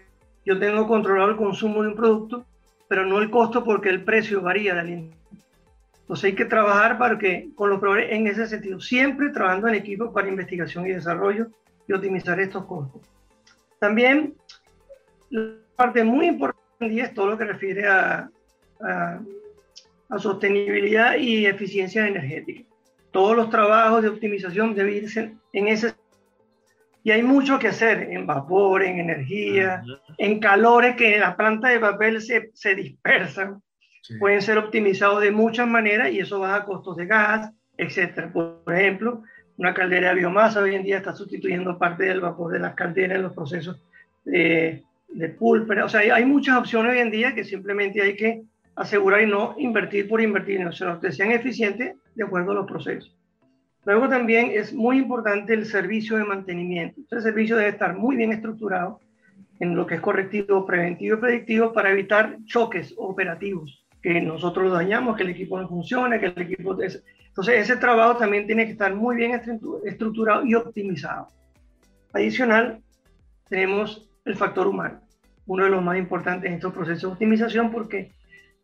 yo 0.46 0.60
tengo 0.60 0.88
controlado 0.88 1.32
el 1.32 1.38
consumo 1.38 1.82
de 1.82 1.90
un 1.90 1.96
producto, 1.96 2.46
pero 2.88 3.04
no 3.06 3.20
el 3.20 3.32
costo 3.32 3.64
porque 3.64 3.90
el 3.90 4.04
precio 4.04 4.42
varía 4.42 4.76
de 4.76 4.80
aliento. 4.80 5.18
Entonces 6.02 6.26
hay 6.26 6.36
que 6.36 6.46
trabajar 6.46 7.00
para 7.00 7.18
que, 7.18 7.50
con 7.56 7.72
los 7.72 7.80
proveedores 7.80 8.16
en 8.16 8.28
ese 8.28 8.46
sentido, 8.46 8.80
siempre 8.80 9.30
trabajando 9.30 9.68
en 9.70 9.76
equipo 9.76 10.14
para 10.14 10.30
investigación 10.30 10.86
y 10.86 10.92
desarrollo 10.92 11.48
y 11.88 11.94
optimizar 11.94 12.40
estos 12.40 12.66
costos. 12.66 13.02
También, 13.80 14.36
la 15.30 15.56
parte 15.76 16.04
muy 16.04 16.28
importante 16.28 17.02
es 17.02 17.14
todo 17.14 17.28
lo 17.28 17.38
que 17.38 17.46
refiere 17.46 17.88
a, 17.88 18.30
a, 18.82 19.20
sostenibilidad 20.18 21.18
y 21.18 21.46
eficiencia 21.46 22.08
energética. 22.08 22.64
Todos 23.12 23.36
los 23.36 23.50
trabajos 23.50 24.02
de 24.02 24.10
optimización 24.10 24.76
deben 24.76 24.94
irse 24.94 25.36
en 25.54 25.68
ese 25.68 25.94
y 27.06 27.12
hay 27.12 27.22
mucho 27.22 27.60
que 27.60 27.68
hacer 27.68 28.12
en 28.12 28.26
vapor, 28.26 28.82
en 28.82 29.00
energía, 29.00 29.84
en 30.18 30.40
calores 30.40 30.96
que 30.96 31.14
en 31.14 31.22
la 31.22 31.38
planta 31.38 31.70
de 31.70 31.80
papel 31.80 32.20
se, 32.20 32.50
se 32.56 32.74
dispersan. 32.74 33.62
Pueden 34.20 34.42
ser 34.42 34.58
optimizados 34.58 35.22
de 35.22 35.30
muchas 35.30 35.68
maneras 35.68 36.12
y 36.12 36.20
eso 36.20 36.40
baja 36.40 36.66
costos 36.66 36.98
de 36.98 37.06
gas, 37.06 37.52
etc. 37.78 38.32
Por 38.34 38.74
ejemplo, 38.74 39.22
una 39.58 39.74
caldera 39.74 40.10
de 40.10 40.16
biomasa 40.16 40.62
hoy 40.62 40.76
en 40.76 40.84
día 40.84 40.98
está 40.98 41.14
sustituyendo 41.14 41.78
parte 41.78 42.04
del 42.04 42.22
vapor 42.22 42.52
de 42.52 42.60
las 42.60 42.74
calderas 42.74 43.18
en 43.18 43.24
los 43.24 43.34
procesos 43.34 43.82
de, 44.26 44.84
de 45.10 45.30
pulper. 45.30 45.82
O 45.82 45.90
sea, 45.90 46.02
hay, 46.02 46.26
muchas 46.26 46.58
opciones 46.58 46.92
hoy 46.92 47.00
en 47.00 47.12
día 47.12 47.34
que 47.34 47.44
simplemente 47.44 48.02
hay 48.02 48.16
que 48.16 48.44
asegurar 48.76 49.22
y 49.22 49.28
no 49.28 49.56
invertir 49.58 50.08
por 50.08 50.22
invertir, 50.22 50.68
sino 50.74 51.00
que 51.00 51.12
sean 51.12 51.32
eficientes 51.32 51.96
de 52.14 52.24
acuerdo 52.24 52.52
a 52.52 52.56
los 52.56 52.68
procesos. 52.68 53.16
Luego 53.86 54.10
también 54.10 54.52
es 54.54 54.74
muy 54.74 54.98
importante 54.98 55.54
el 55.54 55.66
servicio 55.66 56.18
de 56.18 56.26
mantenimiento. 56.26 57.02
Este 57.02 57.22
servicio 57.22 57.56
debe 57.56 57.70
estar 57.70 57.96
muy 57.96 58.16
bien 58.16 58.34
estructurado 58.34 59.00
en 59.60 59.76
lo 59.76 59.86
que 59.86 59.96
es 59.96 60.02
correctivo, 60.02 60.66
preventivo 60.66 61.16
y 61.16 61.20
predictivo 61.20 61.72
para 61.72 61.92
evitar 61.92 62.38
choques 62.46 62.94
operativos, 62.98 63.86
que 64.02 64.20
nosotros 64.20 64.74
dañamos, 64.74 65.16
que 65.16 65.24
el 65.24 65.30
equipo 65.30 65.60
no 65.60 65.70
funcione, 65.70 66.20
que 66.20 66.26
el 66.26 66.42
equipo... 66.42 66.76
Entonces, 67.36 67.70
ese 67.70 67.76
trabajo 67.76 68.16
también 68.16 68.48
tiene 68.48 68.66
que 68.66 68.72
estar 68.72 68.96
muy 68.96 69.18
bien 69.18 69.42
estructurado 69.84 70.46
y 70.46 70.56
optimizado. 70.56 71.28
Adicional, 72.14 72.82
tenemos 73.50 74.10
el 74.24 74.38
factor 74.38 74.68
humano, 74.68 75.02
uno 75.46 75.66
de 75.66 75.70
los 75.70 75.84
más 75.84 75.98
importantes 75.98 76.48
en 76.48 76.56
estos 76.56 76.72
procesos 76.72 77.02
de 77.02 77.08
optimización 77.08 77.74
porque 77.74 78.14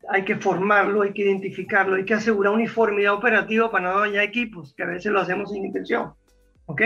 hay 0.07 0.23
que 0.23 0.37
formarlo, 0.37 1.01
hay 1.01 1.11
que 1.11 1.23
identificarlo, 1.23 1.97
hay 1.97 2.05
que 2.05 2.13
asegurar 2.13 2.53
uniformidad 2.53 3.13
operativa 3.13 3.69
para 3.69 3.91
no 3.91 3.99
dañar 3.99 4.23
equipos, 4.23 4.73
que 4.73 4.83
a 4.83 4.87
veces 4.87 5.11
lo 5.11 5.19
hacemos 5.19 5.51
sin 5.51 5.65
intención. 5.65 6.13
¿Ok? 6.65 6.81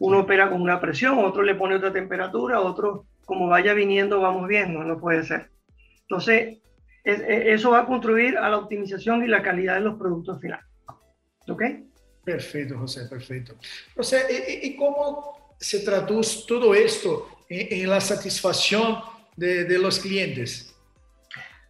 Uno 0.00 0.18
opera 0.18 0.50
con 0.50 0.60
una 0.60 0.80
presión, 0.80 1.18
otro 1.18 1.44
le 1.44 1.54
pone 1.54 1.76
otra 1.76 1.92
temperatura, 1.92 2.58
otro 2.58 3.04
como 3.24 3.46
vaya 3.46 3.72
viniendo 3.72 4.20
vamos 4.20 4.48
viendo, 4.48 4.82
no 4.82 4.98
puede 4.98 5.22
ser. 5.22 5.48
Entonces, 6.00 6.58
eso 7.04 7.70
va 7.70 7.82
a 7.82 7.86
contribuir 7.86 8.36
a 8.36 8.48
la 8.48 8.58
optimización 8.58 9.22
y 9.22 9.28
la 9.28 9.42
calidad 9.42 9.76
de 9.76 9.82
los 9.82 9.96
productos 9.96 10.40
finales. 10.40 10.66
¿Ok? 11.50 11.62
Perfecto, 12.24 12.78
José, 12.78 13.06
perfecto. 13.08 13.54
José, 13.96 14.60
¿y, 14.62 14.76
cómo 14.76 15.54
se 15.58 15.80
traduce 15.80 16.44
todo 16.46 16.74
esto 16.74 17.28
en, 17.48 17.88
la 17.88 18.00
satisfacción 18.00 18.98
de, 19.36 19.78
los 19.78 19.98
clientes? 19.98 20.74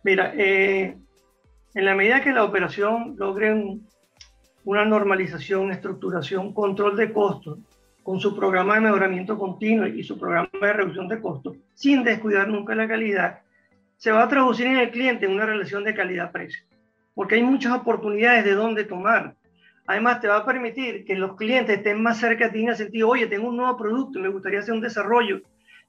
Mira, 0.02 0.34
eh, 0.36 0.96
en 1.74 1.84
la 1.84 1.94
medida 1.94 2.22
que 2.22 2.32
la 2.32 2.44
operación 2.44 3.14
logre 3.16 3.78
una 4.64 4.84
normalización, 4.84 5.70
estructuración, 5.70 6.52
control 6.52 6.96
de 6.96 7.12
costos, 7.12 7.58
con 8.02 8.18
su 8.18 8.34
programa 8.34 8.74
de 8.74 8.80
mejoramiento 8.80 9.38
continuo 9.38 9.86
y 9.86 10.02
su 10.02 10.18
programa 10.18 10.50
de 10.60 10.72
reducción 10.72 11.06
de 11.08 11.20
costos, 11.20 11.56
sin 11.74 12.02
descuidar 12.02 12.48
nunca 12.48 12.74
la 12.74 12.88
calidad, 12.88 13.40
se 13.96 14.10
va 14.10 14.24
a 14.24 14.28
traducir 14.28 14.66
en 14.66 14.78
el 14.78 14.90
cliente 14.90 15.26
en 15.26 15.32
una 15.32 15.46
relación 15.46 15.84
de 15.84 15.94
calidad-precio. 15.94 16.64
Porque 17.14 17.34
hay 17.34 17.42
muchas 17.42 17.72
oportunidades 17.72 18.44
de 18.44 18.54
dónde 18.54 18.84
tomar. 18.84 19.36
Además, 19.86 20.20
te 20.20 20.28
va 20.28 20.38
a 20.38 20.46
permitir 20.46 21.04
que 21.04 21.16
los 21.16 21.36
clientes 21.36 21.78
estén 21.78 22.02
más 22.02 22.18
cerca 22.18 22.46
de 22.46 22.52
ti 22.52 22.62
en 22.62 22.68
el 22.68 22.76
sentido, 22.76 23.08
oye, 23.08 23.26
tengo 23.26 23.48
un 23.48 23.56
nuevo 23.56 23.76
producto, 23.76 24.20
me 24.20 24.28
gustaría 24.28 24.60
hacer 24.60 24.74
un 24.74 24.80
desarrollo, 24.80 25.40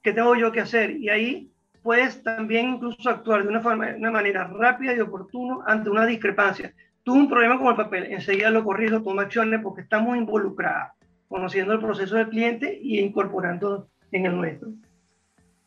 ¿qué 0.02 0.12
tengo 0.12 0.34
yo 0.34 0.50
que 0.50 0.60
hacer? 0.60 0.92
Y 0.92 1.08
ahí 1.08 1.50
puedes 1.82 2.22
también 2.22 2.74
incluso 2.74 3.08
actuar 3.08 3.42
de 3.42 3.48
una, 3.48 3.60
forma, 3.60 3.94
una 3.96 4.10
manera 4.10 4.48
rápida 4.48 4.94
y 4.94 5.00
oportuna 5.00 5.58
ante 5.66 5.90
una 5.90 6.06
discrepancia. 6.06 6.72
Tuve 7.04 7.18
un 7.18 7.28
problema 7.28 7.58
con 7.58 7.68
el 7.68 7.76
papel, 7.76 8.12
enseguida 8.12 8.50
lo 8.50 8.64
corrijo, 8.64 9.02
tomo 9.02 9.20
acciones 9.20 9.60
porque 9.62 9.82
estamos 9.82 10.16
involucrados, 10.16 10.92
conociendo 11.28 11.72
el 11.72 11.80
proceso 11.80 12.16
del 12.16 12.28
cliente 12.28 12.78
y 12.80 13.00
incorporando 13.00 13.88
en 14.12 14.26
el 14.26 14.36
nuestro. 14.36 14.68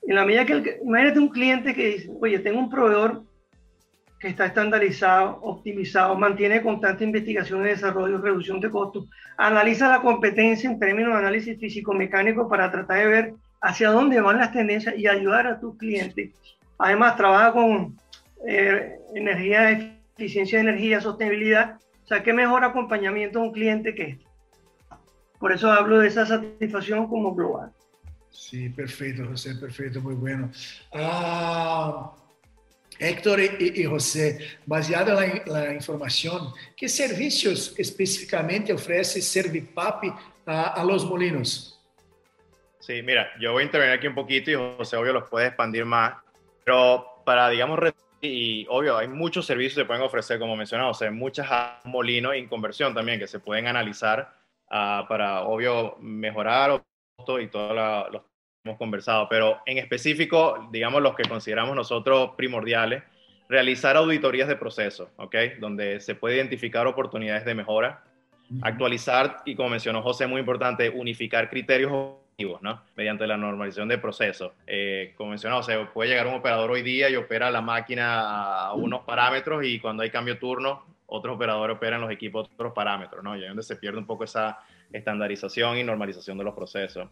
En 0.08 0.16
la 0.16 0.26
medida 0.26 0.46
que, 0.46 0.80
imagínate 0.84 1.20
un 1.20 1.30
cliente 1.30 1.74
que 1.74 1.88
dice, 1.88 2.12
oye, 2.22 2.40
tengo 2.40 2.60
un 2.60 2.70
proveedor 2.70 3.24
está 4.28 4.48
estandarizado, 4.48 5.40
optimizado, 5.42 6.16
mantiene 6.16 6.62
constante 6.62 7.04
investigación 7.04 7.62
y 7.62 7.70
desarrollo, 7.70 8.18
reducción 8.18 8.60
de 8.60 8.70
costos, 8.70 9.08
analiza 9.38 9.90
la 9.90 10.02
competencia 10.02 10.70
en 10.70 10.80
términos 10.80 11.14
de 11.14 11.20
análisis 11.20 11.60
físico-mecánico 11.60 12.50
para 12.50 12.72
tratar 12.72 13.00
de 13.00 13.06
ver 13.08 13.34
hacia 13.62 13.90
dónde 13.90 14.22
van 14.22 14.38
las 14.38 14.52
tendencias 14.52 14.96
y 14.98 15.08
ayudar 15.08 15.48
a 15.48 15.60
tus 15.60 15.78
clientes. 15.78 16.32
Además, 16.78 17.16
trabaja 17.16 17.54
con 17.54 17.98
eh, 18.48 18.98
energía, 19.14 19.72
eficiencia 20.18 20.60
de 20.60 20.70
energía, 20.70 21.02
sostenibilidad. 21.02 21.78
O 22.04 22.08
sea, 22.08 22.22
qué 22.22 22.34
mejor 22.34 22.64
acompañamiento 22.64 23.40
a 23.40 23.44
un 23.44 23.52
cliente 23.52 23.96
que 23.96 24.04
este. 24.04 24.26
Por 25.40 25.52
eso 25.52 25.72
hablo 25.72 26.00
de 26.00 26.08
esa 26.08 26.26
satisfacción 26.26 27.08
como 27.08 27.34
global. 27.36 27.72
Sí, 28.30 28.70
perfecto, 28.70 29.26
José, 29.28 29.56
perfecto, 29.56 30.02
muy 30.02 30.16
bueno. 30.16 30.50
Ah, 30.94 32.14
Héctor 33.00 33.40
y, 33.42 33.84
José, 33.84 34.40
baseado 34.66 35.22
en 35.22 35.42
la, 35.46 35.74
información, 35.74 36.54
¿qué 36.76 36.88
servicios 36.88 37.74
específicamente 37.78 38.74
ofrece 38.74 39.22
Servipap 39.22 40.04
a, 40.46 40.84
los 40.84 41.06
molinos? 41.06 41.80
Sí, 42.80 43.02
mira, 43.02 43.32
yo 43.40 43.52
voy 43.52 43.64
a 43.64 43.66
intervenir 43.66 43.96
aquí 43.98 44.08
un 44.08 44.16
poquito 44.16 44.52
y 44.52 44.56
José, 44.56 44.96
obvio, 44.96 45.14
los 45.14 45.30
puede 45.30 45.48
expandir 45.48 45.86
más, 45.86 46.16
pero 46.64 47.22
para, 47.26 47.50
digamos, 47.50 47.80
y 48.22 48.66
obvio, 48.70 48.98
hay 48.98 49.08
muchos 49.08 49.46
servicios 49.46 49.76
que 49.76 49.86
pueden 49.86 50.04
ofrecer, 50.04 50.40
como 50.40 50.56
mencionaba, 50.56 50.90
o 50.90 50.94
sea, 50.94 51.12
muchas 51.12 51.50
molinos 51.84 52.36
en 52.36 52.48
conversión 52.48 52.94
también 52.94 53.20
que 53.20 53.28
se 53.28 53.40
pueden 53.40 53.68
analizar 53.68 54.34
uh, 54.68 55.08
para, 55.08 55.42
obvio, 55.44 55.98
mejorar 56.00 56.82
y 57.42 57.48
todos 57.48 58.12
los 58.12 58.22
hemos 58.66 58.78
conversado, 58.78 59.30
pero 59.30 59.60
en 59.66 59.78
específico, 59.78 60.68
digamos, 60.72 61.02
los 61.02 61.16
que 61.16 61.24
consideramos 61.24 61.76
nosotros 61.76 62.32
primordiales, 62.36 63.04
realizar 63.48 63.96
auditorías 63.96 64.48
de 64.48 64.56
proceso, 64.56 65.12
¿ok? 65.18 65.36
Donde 65.60 66.00
se 66.00 66.16
puede 66.16 66.38
identificar 66.38 66.88
oportunidades 66.88 67.46
de 67.46 67.54
mejora, 67.54 68.04
actualizar 68.62 69.44
y, 69.46 69.56
como 69.56 69.70
mencionó 69.70 70.02
José, 70.02 70.26
muy 70.26 70.40
importante, 70.40 70.90
unificar 70.90 71.48
criterios 71.50 71.92
objetivos, 71.92 72.62
¿no? 72.64 72.82
Mediante 72.96 73.28
la 73.28 73.38
normalización 73.38 73.88
de 73.88 74.00
procesos. 74.00 74.52
Eh, 74.66 75.14
como 75.16 75.30
mencionó, 75.30 75.62
sea, 75.62 75.92
puede 75.94 76.10
llegar 76.10 76.26
un 76.26 76.34
operador 76.34 76.72
hoy 76.72 76.82
día 76.82 77.08
y 77.10 77.16
opera 77.16 77.52
la 77.52 77.62
máquina 77.62 78.66
a 78.66 78.74
unos 78.74 79.02
parámetros 79.02 79.64
y 79.64 79.80
cuando 79.80 80.02
hay 80.02 80.10
cambio 80.10 80.34
de 80.34 80.40
turno, 80.40 80.84
otros 81.06 81.36
operadores 81.36 81.78
operan 81.78 82.02
los 82.02 82.10
equipos 82.10 82.50
otros 82.52 82.74
parámetros, 82.74 83.24
¿no? 83.24 83.36
Y 83.36 83.40
ahí 83.40 83.46
es 83.46 83.50
donde 83.50 83.64
se 83.64 83.76
pierde 83.76 84.00
un 84.00 84.08
poco 84.08 84.24
esa 84.24 84.58
estandarización 84.92 85.78
y 85.78 85.84
normalización 85.84 86.36
de 86.40 86.44
los 86.44 86.56
procesos 86.56 87.10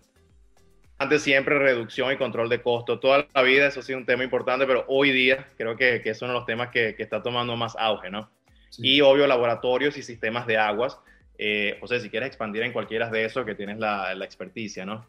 siempre 1.17 1.59
reducción 1.59 2.11
y 2.11 2.17
control 2.17 2.49
de 2.49 2.61
costos. 2.61 2.99
Toda 2.99 3.27
la 3.33 3.41
vida 3.41 3.67
eso 3.67 3.81
ha 3.81 3.83
sido 3.83 3.99
un 3.99 4.05
tema 4.05 4.23
importante, 4.23 4.65
pero 4.65 4.85
hoy 4.87 5.11
día 5.11 5.45
creo 5.57 5.75
que, 5.75 6.01
que 6.01 6.09
es 6.11 6.21
uno 6.21 6.33
de 6.33 6.39
los 6.39 6.45
temas 6.45 6.69
que, 6.69 6.95
que 6.95 7.03
está 7.03 7.21
tomando 7.21 7.55
más 7.55 7.75
auge, 7.77 8.09
¿no? 8.09 8.29
Y 8.77 9.01
obvio 9.01 9.27
laboratorios 9.27 9.97
y 9.97 10.01
sistemas 10.01 10.47
de 10.47 10.57
aguas 10.57 10.99
Eh, 11.37 11.77
José, 11.81 11.99
si 11.99 12.09
quieres 12.09 12.27
expandir 12.27 12.63
en 12.63 12.71
cualquiera 12.71 13.09
de 13.09 13.25
esos 13.25 13.45
que 13.45 13.55
tienes 13.55 13.79
la, 13.79 14.13
la 14.15 14.25
experticia, 14.25 14.85
¿no? 14.85 15.05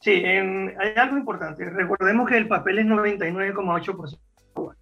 Sí, 0.00 0.24
hay 0.24 0.92
algo 0.96 1.18
importante. 1.18 1.68
Recordemos 1.68 2.28
que 2.28 2.38
el 2.38 2.48
papel 2.48 2.78
es 2.78 2.86
99,8% 2.86 4.18
agua. 4.54 4.76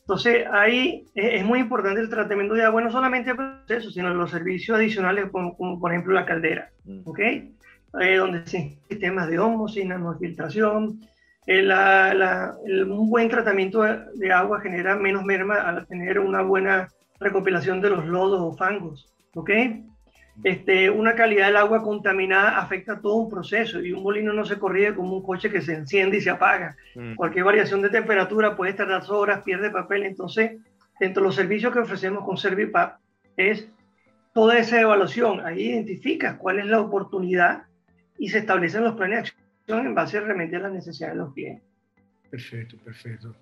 Entonces, 0.00 0.46
ahí 0.52 1.04
es, 1.14 1.44
muy 1.44 1.60
importante 1.60 2.00
el 2.00 2.10
tratamiento 2.10 2.54
de 2.54 2.64
agua, 2.64 2.82
no 2.82 2.90
solamente 2.92 3.30
el 3.30 3.36
proceso, 3.36 3.90
sino 3.90 4.12
los 4.14 4.30
servicios 4.30 4.76
adicionales, 4.76 5.30
como, 5.32 5.80
por 5.80 5.92
ejemplo 5.92 6.12
la 6.12 6.26
caldera, 6.26 6.70
mm. 6.84 7.02
Eh, 8.00 8.16
donde 8.16 8.46
se 8.46 8.78
sistemas 8.88 9.28
de 9.28 9.38
homocina, 9.38 9.96
no 9.96 10.18
filtración. 10.18 11.00
Eh, 11.46 11.64
un 12.84 13.08
buen 13.08 13.28
tratamiento 13.28 13.82
de 13.82 14.32
agua 14.32 14.60
genera 14.60 14.96
menos 14.96 15.24
merma 15.24 15.56
al 15.56 15.86
tener 15.86 16.18
una 16.18 16.42
buena 16.42 16.88
recopilación 17.20 17.80
de 17.80 17.90
los 17.90 18.04
lodos 18.06 18.40
o 18.40 18.56
fangos, 18.56 19.08
¿ok? 19.34 19.50
Este, 20.44 20.90
una 20.90 21.14
calidad 21.14 21.46
del 21.46 21.56
agua 21.56 21.82
contaminada 21.82 22.58
afecta 22.58 23.00
todo 23.00 23.14
un 23.14 23.30
proceso 23.30 23.80
y 23.80 23.92
un 23.92 24.02
molino 24.02 24.34
no 24.34 24.44
se 24.44 24.58
corrige 24.58 24.94
como 24.94 25.16
un 25.16 25.22
coche 25.22 25.50
que 25.50 25.62
se 25.62 25.74
enciende 25.74 26.18
y 26.18 26.20
se 26.20 26.30
apaga. 26.30 26.76
Mm. 26.94 27.14
Cualquier 27.14 27.44
variación 27.44 27.80
de 27.80 27.88
temperatura 27.88 28.54
puede 28.54 28.74
tardar 28.74 29.02
horas, 29.08 29.42
pierde 29.42 29.70
papel. 29.70 30.02
Entonces, 30.02 30.58
dentro 31.00 31.22
de 31.22 31.28
los 31.28 31.34
servicios 31.34 31.72
que 31.72 31.78
ofrecemos 31.78 32.22
con 32.24 32.36
Servipap 32.36 32.98
es 33.36 33.66
toda 34.34 34.58
esa 34.58 34.78
evaluación. 34.78 35.40
Ahí 35.40 35.70
identifica 35.70 36.36
cuál 36.36 36.58
es 36.58 36.66
la 36.66 36.80
oportunidad 36.80 37.62
y 38.18 38.28
se 38.28 38.38
establecen 38.38 38.84
los 38.84 38.94
planes 38.94 39.22
de 39.22 39.30
acción 39.60 39.86
en 39.86 39.94
base 39.94 40.20
realmente 40.20 40.56
a 40.56 40.60
las 40.60 40.72
necesidades 40.72 41.16
de 41.16 41.22
los 41.22 41.32
clientes. 41.34 41.64
Perfecto, 42.30 42.76
perfecto. 42.84 43.34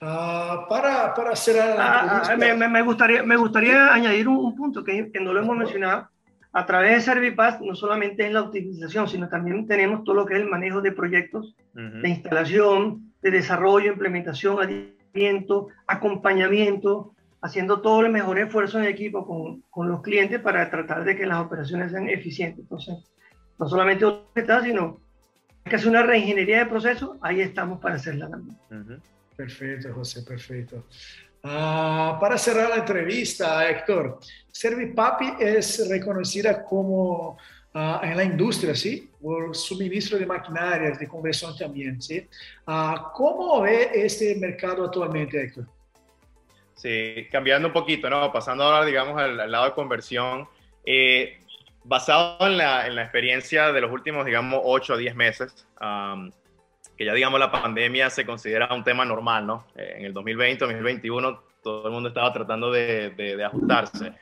Ah, 0.00 0.66
para, 0.68 1.14
para 1.14 1.36
cerrar 1.36 1.76
ah, 1.78 2.22
ah, 2.24 2.36
me, 2.36 2.54
me, 2.54 2.82
gustaría, 2.82 3.22
me 3.22 3.36
gustaría 3.36 3.92
añadir 3.92 4.28
un, 4.28 4.54
punto 4.56 4.82
que, 4.82 5.10
que, 5.10 5.20
no 5.20 5.32
lo 5.32 5.40
hemos 5.40 5.56
mencionado 5.56 6.08
a 6.54 6.66
través 6.66 6.92
de 6.92 7.00
Servipass 7.00 7.60
no 7.60 7.74
solamente 7.74 8.24
es 8.24 8.32
la 8.32 8.42
optimización, 8.42 9.08
sino 9.08 9.28
también 9.28 9.66
tenemos 9.66 10.04
todo 10.04 10.14
lo 10.14 10.24
que 10.24 10.34
es 10.34 10.40
el 10.40 10.48
manejo 10.48 10.80
de 10.80 10.92
proyectos 10.92 11.56
de 11.72 12.08
instalación, 12.08 13.12
de 13.22 13.32
desarrollo, 13.32 13.90
implementación, 13.90 14.62
adiestamiento, 14.62 15.66
acompañamiento, 15.88 17.12
haciendo 17.42 17.80
todo 17.80 18.02
el 18.02 18.12
mejor 18.12 18.38
esfuerzo 18.38 18.78
en 18.78 18.84
equipo 18.84 19.26
con, 19.26 19.62
con, 19.62 19.88
los 19.88 20.00
clientes 20.00 20.40
para 20.40 20.70
tratar 20.70 21.04
de 21.04 21.16
que 21.16 21.26
las 21.26 21.44
operaciones 21.44 21.90
sean 21.90 22.08
eficientes. 22.08 22.60
Entonces, 22.60 22.94
no 23.58 23.68
solamente 23.68 24.06
está, 24.34 24.62
sino 24.62 25.00
que 25.64 25.76
hacer 25.76 25.88
una 25.88 26.02
reingeniería 26.02 26.58
de 26.58 26.66
procesos, 26.66 27.16
ahí 27.22 27.40
estamos 27.40 27.80
para 27.80 27.94
hacerla 27.94 28.28
también. 28.28 28.58
Perfecto, 29.36 29.92
José, 29.94 30.22
perfecto. 30.22 30.84
Ah, 31.42 32.16
para 32.20 32.38
cerrar 32.38 32.70
la 32.70 32.76
entrevista, 32.76 33.68
Héctor, 33.68 34.18
Servipapi 34.50 35.34
es 35.40 35.88
reconocida 35.88 36.64
como 36.64 37.36
ah, 37.74 38.00
en 38.02 38.16
la 38.16 38.24
industria, 38.24 38.74
¿sí? 38.74 39.10
Por 39.20 39.54
suministro 39.54 40.18
de 40.18 40.26
maquinarias 40.26 40.98
de 40.98 41.06
conversión 41.06 41.56
también, 41.56 42.00
¿sí? 42.00 42.26
Ah, 42.66 43.10
¿Cómo 43.14 43.60
ve 43.60 43.90
este 43.92 44.36
mercado 44.36 44.86
actualmente, 44.86 45.42
Héctor? 45.42 45.66
Sí, 46.74 47.26
cambiando 47.30 47.68
un 47.68 47.74
poquito, 47.74 48.08
¿no? 48.08 48.32
Pasando 48.32 48.64
ahora, 48.64 48.84
digamos, 48.84 49.20
al, 49.20 49.50
lado 49.50 49.66
de 49.66 49.72
conversión. 49.72 50.48
Eh, 50.84 51.43
basado 51.84 52.46
en 52.46 52.56
la, 52.56 52.86
en 52.86 52.96
la, 52.96 53.02
experiencia 53.02 53.72
de 53.72 53.80
los 53.80 53.92
últimos, 53.92 54.24
digamos, 54.26 54.60
8 54.64 54.94
a 54.94 54.96
10 54.96 55.14
meses, 55.14 55.66
que 56.96 57.04
ya 57.04 57.12
digamos 57.12 57.40
la 57.40 57.50
pandemia 57.50 58.10
se 58.10 58.24
considera 58.24 58.72
un 58.72 58.84
tema 58.84 59.04
normal, 59.04 59.46
¿no? 59.46 59.66
Eh, 59.76 59.96
en 59.98 60.04
el 60.06 60.12
2020, 60.12 60.64
2021, 60.64 61.42
todo 61.62 61.86
el 61.86 61.92
mundo 61.92 62.08
estaba 62.08 62.32
tratando 62.32 62.70
de, 62.70 63.10
de, 63.10 63.44
ajustarse. 63.44 64.12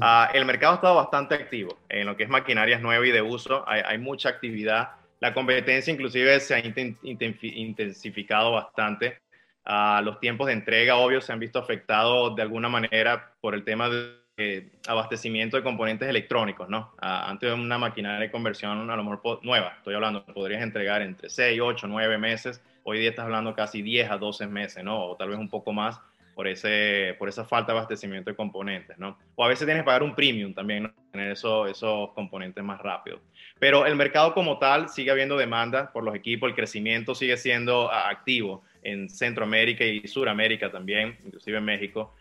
Ah, 0.00 0.30
el 0.32 0.44
mercado 0.44 0.72
ha 0.72 0.76
estado 0.76 0.94
bastante 0.94 1.34
activo 1.34 1.76
en 1.88 2.06
lo 2.06 2.16
que 2.16 2.22
es 2.22 2.28
maquinarias 2.28 2.80
nuevas 2.80 3.08
y 3.08 3.10
de 3.10 3.22
uso, 3.22 3.64
hay, 3.66 3.82
hay 3.84 3.98
mucha 3.98 4.28
actividad. 4.28 4.90
La 5.18 5.34
competencia 5.34 5.92
inclusive 5.92 6.40
se 6.40 6.54
ha 6.54 6.62
intensificado 7.02 8.52
bastante. 8.52 9.18
Uh, 9.66 10.02
los 10.02 10.18
tiempos 10.20 10.46
de 10.46 10.54
entrega, 10.54 10.96
obvio, 10.96 11.20
se 11.20 11.32
han 11.32 11.38
visto 11.38 11.58
afectados 11.58 12.34
de 12.34 12.42
alguna 12.42 12.68
manera 12.68 13.34
por 13.40 13.54
el 13.54 13.62
tema 13.62 13.90
de 13.90 14.19
eh, 14.42 14.66
abastecimiento 14.88 15.58
de 15.58 15.62
componentes 15.62 16.08
electrónicos, 16.08 16.66
¿no? 16.70 16.94
antes 16.98 17.50
de 17.50 17.54
una 17.54 17.76
maquinaria 17.76 18.18
de 18.18 18.30
conversión, 18.30 18.90
a 18.90 18.96
lo 18.96 19.04
mejor 19.04 19.40
nueva, 19.42 19.74
estoy 19.76 19.94
hablando, 19.94 20.24
podrías 20.24 20.62
entregar 20.62 21.02
entre 21.02 21.28
6, 21.28 21.60
8, 21.60 21.86
9 21.86 22.16
meses, 22.16 22.62
hoy 22.84 23.00
día 23.00 23.10
estás 23.10 23.26
hablando 23.26 23.54
casi 23.54 23.82
10 23.82 24.10
a 24.10 24.16
12 24.16 24.46
meses, 24.46 24.82
¿no? 24.82 24.98
O 24.98 25.16
tal 25.16 25.28
vez 25.28 25.38
un 25.38 25.50
poco 25.50 25.74
más 25.74 26.00
por, 26.34 26.48
ese, 26.48 27.16
por 27.18 27.28
esa 27.28 27.44
falta 27.44 27.72
de 27.72 27.78
abastecimiento 27.80 28.30
de 28.30 28.36
componentes, 28.36 28.96
¿no? 28.96 29.18
O 29.34 29.44
a 29.44 29.48
veces 29.48 29.66
tienes 29.66 29.82
que 29.82 29.86
pagar 29.86 30.02
un 30.02 30.14
premium 30.14 30.54
también. 30.54 30.90
Tener 31.12 31.32
eso, 31.32 31.66
esos 31.66 32.12
componentes 32.12 32.64
más 32.64 32.80
rápido. 32.80 33.20
Pero 33.58 33.84
el 33.84 33.94
mercado 33.94 34.32
como 34.32 34.58
tal 34.58 34.88
sigue 34.88 35.10
habiendo 35.10 35.36
demanda 35.36 35.92
por 35.92 36.02
los 36.02 36.14
equipos, 36.14 36.48
el 36.48 36.54
crecimiento 36.54 37.14
sigue 37.14 37.36
siendo 37.36 37.92
activo 37.92 38.62
en 38.82 39.10
Centroamérica 39.10 39.84
y 39.84 40.06
Suramérica 40.06 40.70
también, 40.70 41.18
inclusive 41.26 41.58
en 41.58 41.64
México 41.64 42.14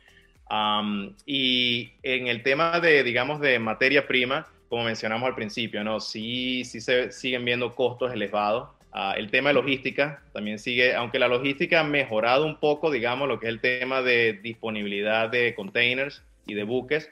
y 1.26 1.92
en 2.04 2.28
el 2.28 2.44
tema 2.44 2.80
de, 2.80 3.04
digamos, 3.04 3.40
de 3.40 3.60
materia 3.60 4.08
prima, 4.08 4.48
como 4.68 4.84
mencionamos 4.84 5.28
al 5.28 5.36
principio, 5.36 5.84
¿no? 5.84 6.00
Sí, 6.00 6.64
sí 6.66 6.82
se 6.82 7.12
siguen 7.12 7.46
viendo 7.46 7.74
costos 7.76 8.14
elevados. 8.14 8.70
Ah, 8.92 9.14
el 9.18 9.30
tema 9.30 9.50
de 9.50 9.56
logística 9.56 10.24
también 10.34 10.58
sigue, 10.58 10.96
aunque 10.96 11.20
la 11.20 11.28
logística 11.28 11.82
ha 11.82 11.84
mejorado 11.84 12.46
un 12.46 12.60
poco, 12.60 12.90
digamos, 12.90 13.28
lo 13.28 13.40
que 13.40 13.48
es 13.48 13.54
el 13.54 13.62
tema 13.62 14.02
de 14.02 14.34
disponibilidad 14.42 15.30
de 15.30 15.54
containers 15.54 16.24
y 16.48 16.56
de 16.56 16.64
buques, 16.64 17.10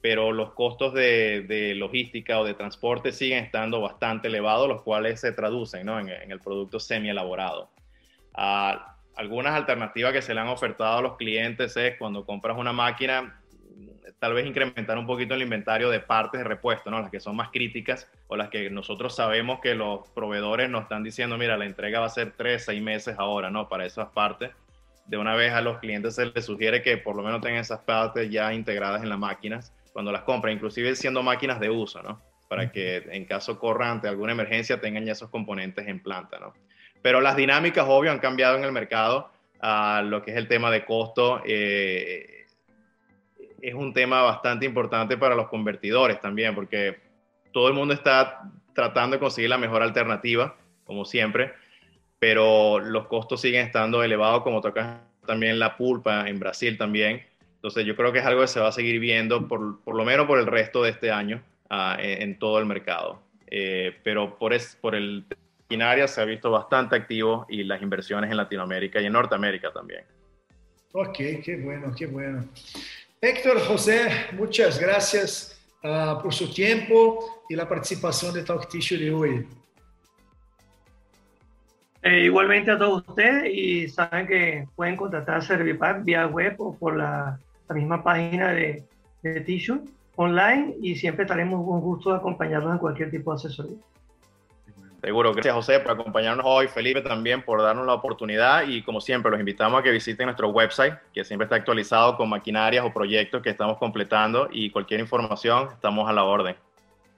pero 0.00 0.32
los 0.32 0.52
costos 0.52 0.92
de, 0.94 1.74
logística 1.76 2.40
o 2.40 2.44
de 2.44 2.54
transporte 2.54 3.12
siguen 3.12 3.44
estando 3.44 3.80
bastante 3.80 4.26
elevados, 4.26 4.68
los 4.68 4.82
cuales 4.82 5.20
se 5.20 5.30
traducen 5.30 5.86
¿no? 5.86 6.00
en, 6.00 6.08
el 6.08 6.40
producto 6.40 6.80
semi 6.80 7.08
elaborado. 7.08 7.70
Uh, 8.34 8.78
algunas 9.16 9.54
alternativas 9.54 10.12
que 10.12 10.22
se 10.22 10.34
le 10.34 10.40
han 10.40 10.48
ofertado 10.48 10.98
a 10.98 11.02
los 11.02 11.16
clientes 11.16 11.76
es 11.76 11.96
cuando 11.98 12.24
compras 12.24 12.56
una 12.56 12.72
máquina, 12.72 13.42
tal 14.18 14.34
vez 14.34 14.46
incrementar 14.46 14.96
un 14.98 15.06
poquito 15.06 15.34
el 15.34 15.42
inventario 15.42 15.90
de 15.90 16.00
partes 16.00 16.38
de 16.40 16.44
repuesto, 16.44 16.90
¿no? 16.90 17.00
Las 17.00 17.10
que 17.10 17.20
son 17.20 17.34
más 17.34 17.50
críticas 17.50 18.08
o 18.28 18.36
las 18.36 18.50
que 18.50 18.70
nosotros 18.70 19.16
sabemos 19.16 19.60
que 19.60 19.74
los 19.74 20.08
proveedores 20.10 20.70
nos 20.70 20.84
están 20.84 21.02
diciendo, 21.02 21.36
mira, 21.36 21.56
la 21.56 21.66
entrega 21.66 21.98
va 22.00 22.06
a 22.06 22.10
ser 22.10 22.32
tres, 22.36 22.64
seis 22.64 22.80
meses 22.80 23.16
ahora, 23.18 23.50
¿no? 23.50 23.68
Para 23.68 23.84
esas 23.84 24.10
partes. 24.10 24.52
De 25.06 25.16
una 25.18 25.34
vez 25.34 25.52
a 25.52 25.60
los 25.60 25.78
clientes 25.78 26.14
se 26.14 26.26
les 26.26 26.44
sugiere 26.44 26.82
que 26.82 26.96
por 26.96 27.16
lo 27.16 27.24
menos 27.24 27.40
tengan 27.40 27.60
esas 27.60 27.80
partes 27.80 28.30
ya 28.30 28.54
integradas 28.54 29.02
en 29.02 29.08
las 29.08 29.18
máquinas 29.18 29.74
cuando 29.92 30.12
las 30.12 30.22
compran, 30.22 30.54
inclusive 30.54 30.94
siendo 30.94 31.22
máquinas 31.24 31.58
de 31.58 31.70
uso, 31.70 32.02
¿no? 32.02 32.22
Para 32.48 32.70
que 32.70 32.98
en 33.10 33.24
caso 33.24 33.58
corra 33.58 33.90
ante 33.90 34.06
alguna 34.06 34.32
emergencia 34.32 34.80
tengan 34.80 35.04
ya 35.04 35.12
esos 35.12 35.30
componentes 35.30 35.88
en 35.88 36.00
planta, 36.00 36.38
¿no? 36.38 36.54
Pero 37.02 37.20
las 37.20 37.36
dinámicas, 37.36 37.84
obvio, 37.88 38.10
han 38.10 38.18
cambiado 38.18 38.56
en 38.56 38.64
el 38.64 38.72
mercado. 38.72 39.30
a 39.60 40.02
lo 40.02 40.22
que 40.22 40.32
es 40.32 40.36
el 40.36 40.48
tema 40.48 40.70
de 40.72 40.84
costo 40.84 41.40
eh, 41.46 42.46
es 43.62 43.74
un 43.74 43.92
tema 43.92 44.22
bastante 44.22 44.66
importante 44.66 45.16
para 45.16 45.36
los 45.36 45.48
convertidores 45.48 46.20
también, 46.20 46.54
porque 46.54 46.98
todo 47.52 47.68
el 47.68 47.74
mundo 47.74 47.94
está 47.94 48.42
tratando 48.74 49.16
de 49.16 49.20
conseguir 49.20 49.50
la 49.50 49.58
mejor 49.58 49.82
alternativa, 49.82 50.56
como 50.84 51.04
siempre, 51.04 51.52
pero 52.18 52.80
los 52.80 53.06
costos 53.06 53.40
siguen 53.40 53.66
estando 53.66 54.02
elevados, 54.02 54.42
como 54.42 54.60
toca 54.60 55.02
también 55.26 55.58
la 55.58 55.76
pulpa 55.76 56.28
en 56.28 56.40
Brasil 56.40 56.76
también. 56.76 57.24
Entonces 57.54 57.86
yo 57.86 57.94
creo 57.94 58.12
que 58.12 58.18
es 58.18 58.26
algo 58.26 58.40
que 58.40 58.48
se 58.48 58.58
va 58.58 58.68
a 58.68 58.72
seguir 58.72 58.98
viendo 58.98 59.46
por, 59.46 59.80
por 59.82 59.94
lo 59.94 60.04
menos 60.04 60.26
por 60.26 60.40
el 60.40 60.46
resto 60.46 60.82
de 60.82 60.90
este 60.90 61.12
año 61.12 61.40
uh, 61.70 62.00
en, 62.00 62.22
en, 62.22 62.38
todo 62.40 62.58
el 62.58 62.66
mercado. 62.66 63.22
Eh, 63.46 63.96
pero 64.02 64.36
por, 64.38 64.52
es, 64.52 64.76
por 64.80 64.96
el 64.96 65.24
se 66.06 66.20
ha 66.20 66.24
visto 66.24 66.50
bastante 66.50 66.96
activo 66.96 67.46
y 67.48 67.64
las 67.64 67.80
inversiones 67.82 68.30
en 68.30 68.36
Latinoamérica 68.36 69.00
y 69.00 69.06
en 69.06 69.12
Norteamérica 69.12 69.72
también. 69.72 70.04
Ok, 70.92 71.16
qué 71.42 71.60
bueno, 71.62 71.92
qué 71.96 72.06
bueno. 72.06 72.44
Héctor 73.20 73.60
José, 73.60 74.10
muchas 74.32 74.78
gracias 74.78 75.60
uh, 75.84 76.20
por 76.20 76.34
su 76.34 76.52
tiempo 76.52 77.44
y 77.48 77.54
la 77.54 77.68
participación 77.68 78.34
de 78.34 78.42
Talk 78.42 78.68
Tissue 78.68 78.98
de 78.98 79.10
hoy. 79.12 79.48
Eh, 82.02 82.24
igualmente 82.24 82.70
a 82.72 82.78
todos 82.78 83.04
ustedes 83.06 83.48
y 83.54 83.88
saben 83.88 84.26
que 84.26 84.66
pueden 84.74 84.96
contactar 84.96 85.36
a 85.36 85.40
Servipack 85.40 86.04
vía 86.04 86.26
web 86.26 86.56
o 86.58 86.76
por 86.76 86.96
la, 86.96 87.38
la 87.68 87.74
misma 87.74 88.02
página 88.02 88.52
de, 88.52 88.84
de 89.22 89.40
Tissue 89.42 89.84
online 90.16 90.74
y 90.82 90.96
siempre 90.96 91.24
estaremos 91.24 91.64
con 91.64 91.80
gusto 91.80 92.10
de 92.10 92.16
acompañarlos 92.16 92.72
en 92.72 92.78
cualquier 92.78 93.10
tipo 93.10 93.30
de 93.30 93.36
asesoría. 93.36 93.78
Seguro. 95.02 95.32
Gracias, 95.32 95.52
José, 95.52 95.80
por 95.80 95.90
acompañarnos 95.90 96.46
hoy. 96.48 96.68
Felipe 96.68 97.00
también 97.00 97.42
por 97.42 97.60
darnos 97.60 97.84
la 97.84 97.94
oportunidad. 97.94 98.68
Y 98.68 98.82
como 98.82 99.00
siempre, 99.00 99.32
los 99.32 99.40
invitamos 99.40 99.80
a 99.80 99.82
que 99.82 99.90
visiten 99.90 100.26
nuestro 100.26 100.50
website, 100.50 100.94
que 101.12 101.24
siempre 101.24 101.46
está 101.46 101.56
actualizado 101.56 102.16
con 102.16 102.28
maquinarias 102.28 102.84
o 102.84 102.92
proyectos 102.92 103.42
que 103.42 103.50
estamos 103.50 103.78
completando. 103.78 104.48
Y 104.52 104.70
cualquier 104.70 105.00
información, 105.00 105.70
estamos 105.72 106.08
a 106.08 106.12
la 106.12 106.22
orden. 106.22 106.54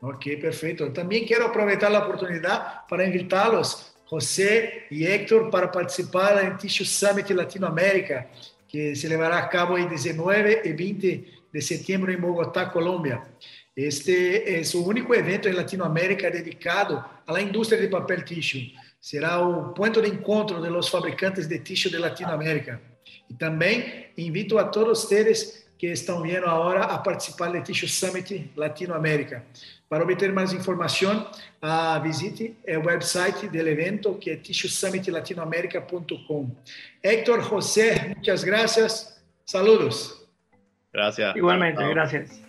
Ok, 0.00 0.24
perfecto. 0.40 0.90
También 0.94 1.26
quiero 1.26 1.46
aprovechar 1.46 1.90
la 1.90 2.00
oportunidad 2.00 2.86
para 2.88 3.04
invitarlos, 3.04 3.94
José 4.06 4.86
y 4.88 5.04
Héctor, 5.04 5.50
para 5.50 5.70
participar 5.70 6.42
en 6.42 6.56
Tissue 6.56 6.86
Summit 6.86 7.28
Latinoamérica, 7.30 8.30
que 8.66 8.96
se 8.96 9.08
llevará 9.08 9.36
a 9.36 9.48
cabo 9.50 9.76
el 9.76 9.90
19 9.90 10.62
y 10.64 10.72
20 10.72 11.24
de 11.52 11.60
septiembre 11.60 12.14
en 12.14 12.22
Bogotá, 12.22 12.70
Colombia. 12.72 13.22
Este 13.76 14.58
es 14.58 14.74
o 14.74 14.80
único 14.80 15.14
evento 15.14 15.48
em 15.48 15.54
Latinoamérica 15.54 16.30
dedicado 16.30 17.13
à 17.26 17.40
indústria 17.40 17.80
de 17.80 17.88
papel 17.88 18.24
tissue. 18.24 18.74
Será 19.00 19.40
o 19.40 19.74
ponto 19.74 20.00
de 20.00 20.08
encontro 20.08 20.60
de 20.60 20.70
los 20.70 20.88
fabricantes 20.88 21.46
de 21.46 21.58
tissue 21.58 21.90
de 21.90 21.98
Latinoamérica. 21.98 22.80
E 23.28 23.34
também 23.34 24.06
invito 24.16 24.58
a 24.58 24.64
todos 24.64 25.02
vocês 25.02 25.64
que 25.78 25.86
estão 25.88 26.22
vendo 26.22 26.46
agora 26.46 26.84
a 26.84 26.96
participar 26.98 27.52
do 27.52 27.62
Tissue 27.62 27.88
Summit 27.88 28.50
Latinoamérica. 28.56 29.44
Para 29.88 30.04
obter 30.04 30.32
mais 30.32 30.52
informação, 30.52 31.28
visite 32.02 32.56
o 32.66 32.86
website 32.86 33.48
do 33.48 33.56
evento 33.56 34.14
que 34.14 34.30
é 34.30 34.36
tissuesummitlatinoamerica.com. 34.36 36.50
Héctor 37.02 37.42
José, 37.42 38.12
muitas 38.14 38.44
gracias. 38.44 39.20
Saludos. 39.44 40.24
Gracias. 40.92 41.34
Igualmente, 41.36 41.82
gracias. 41.88 42.43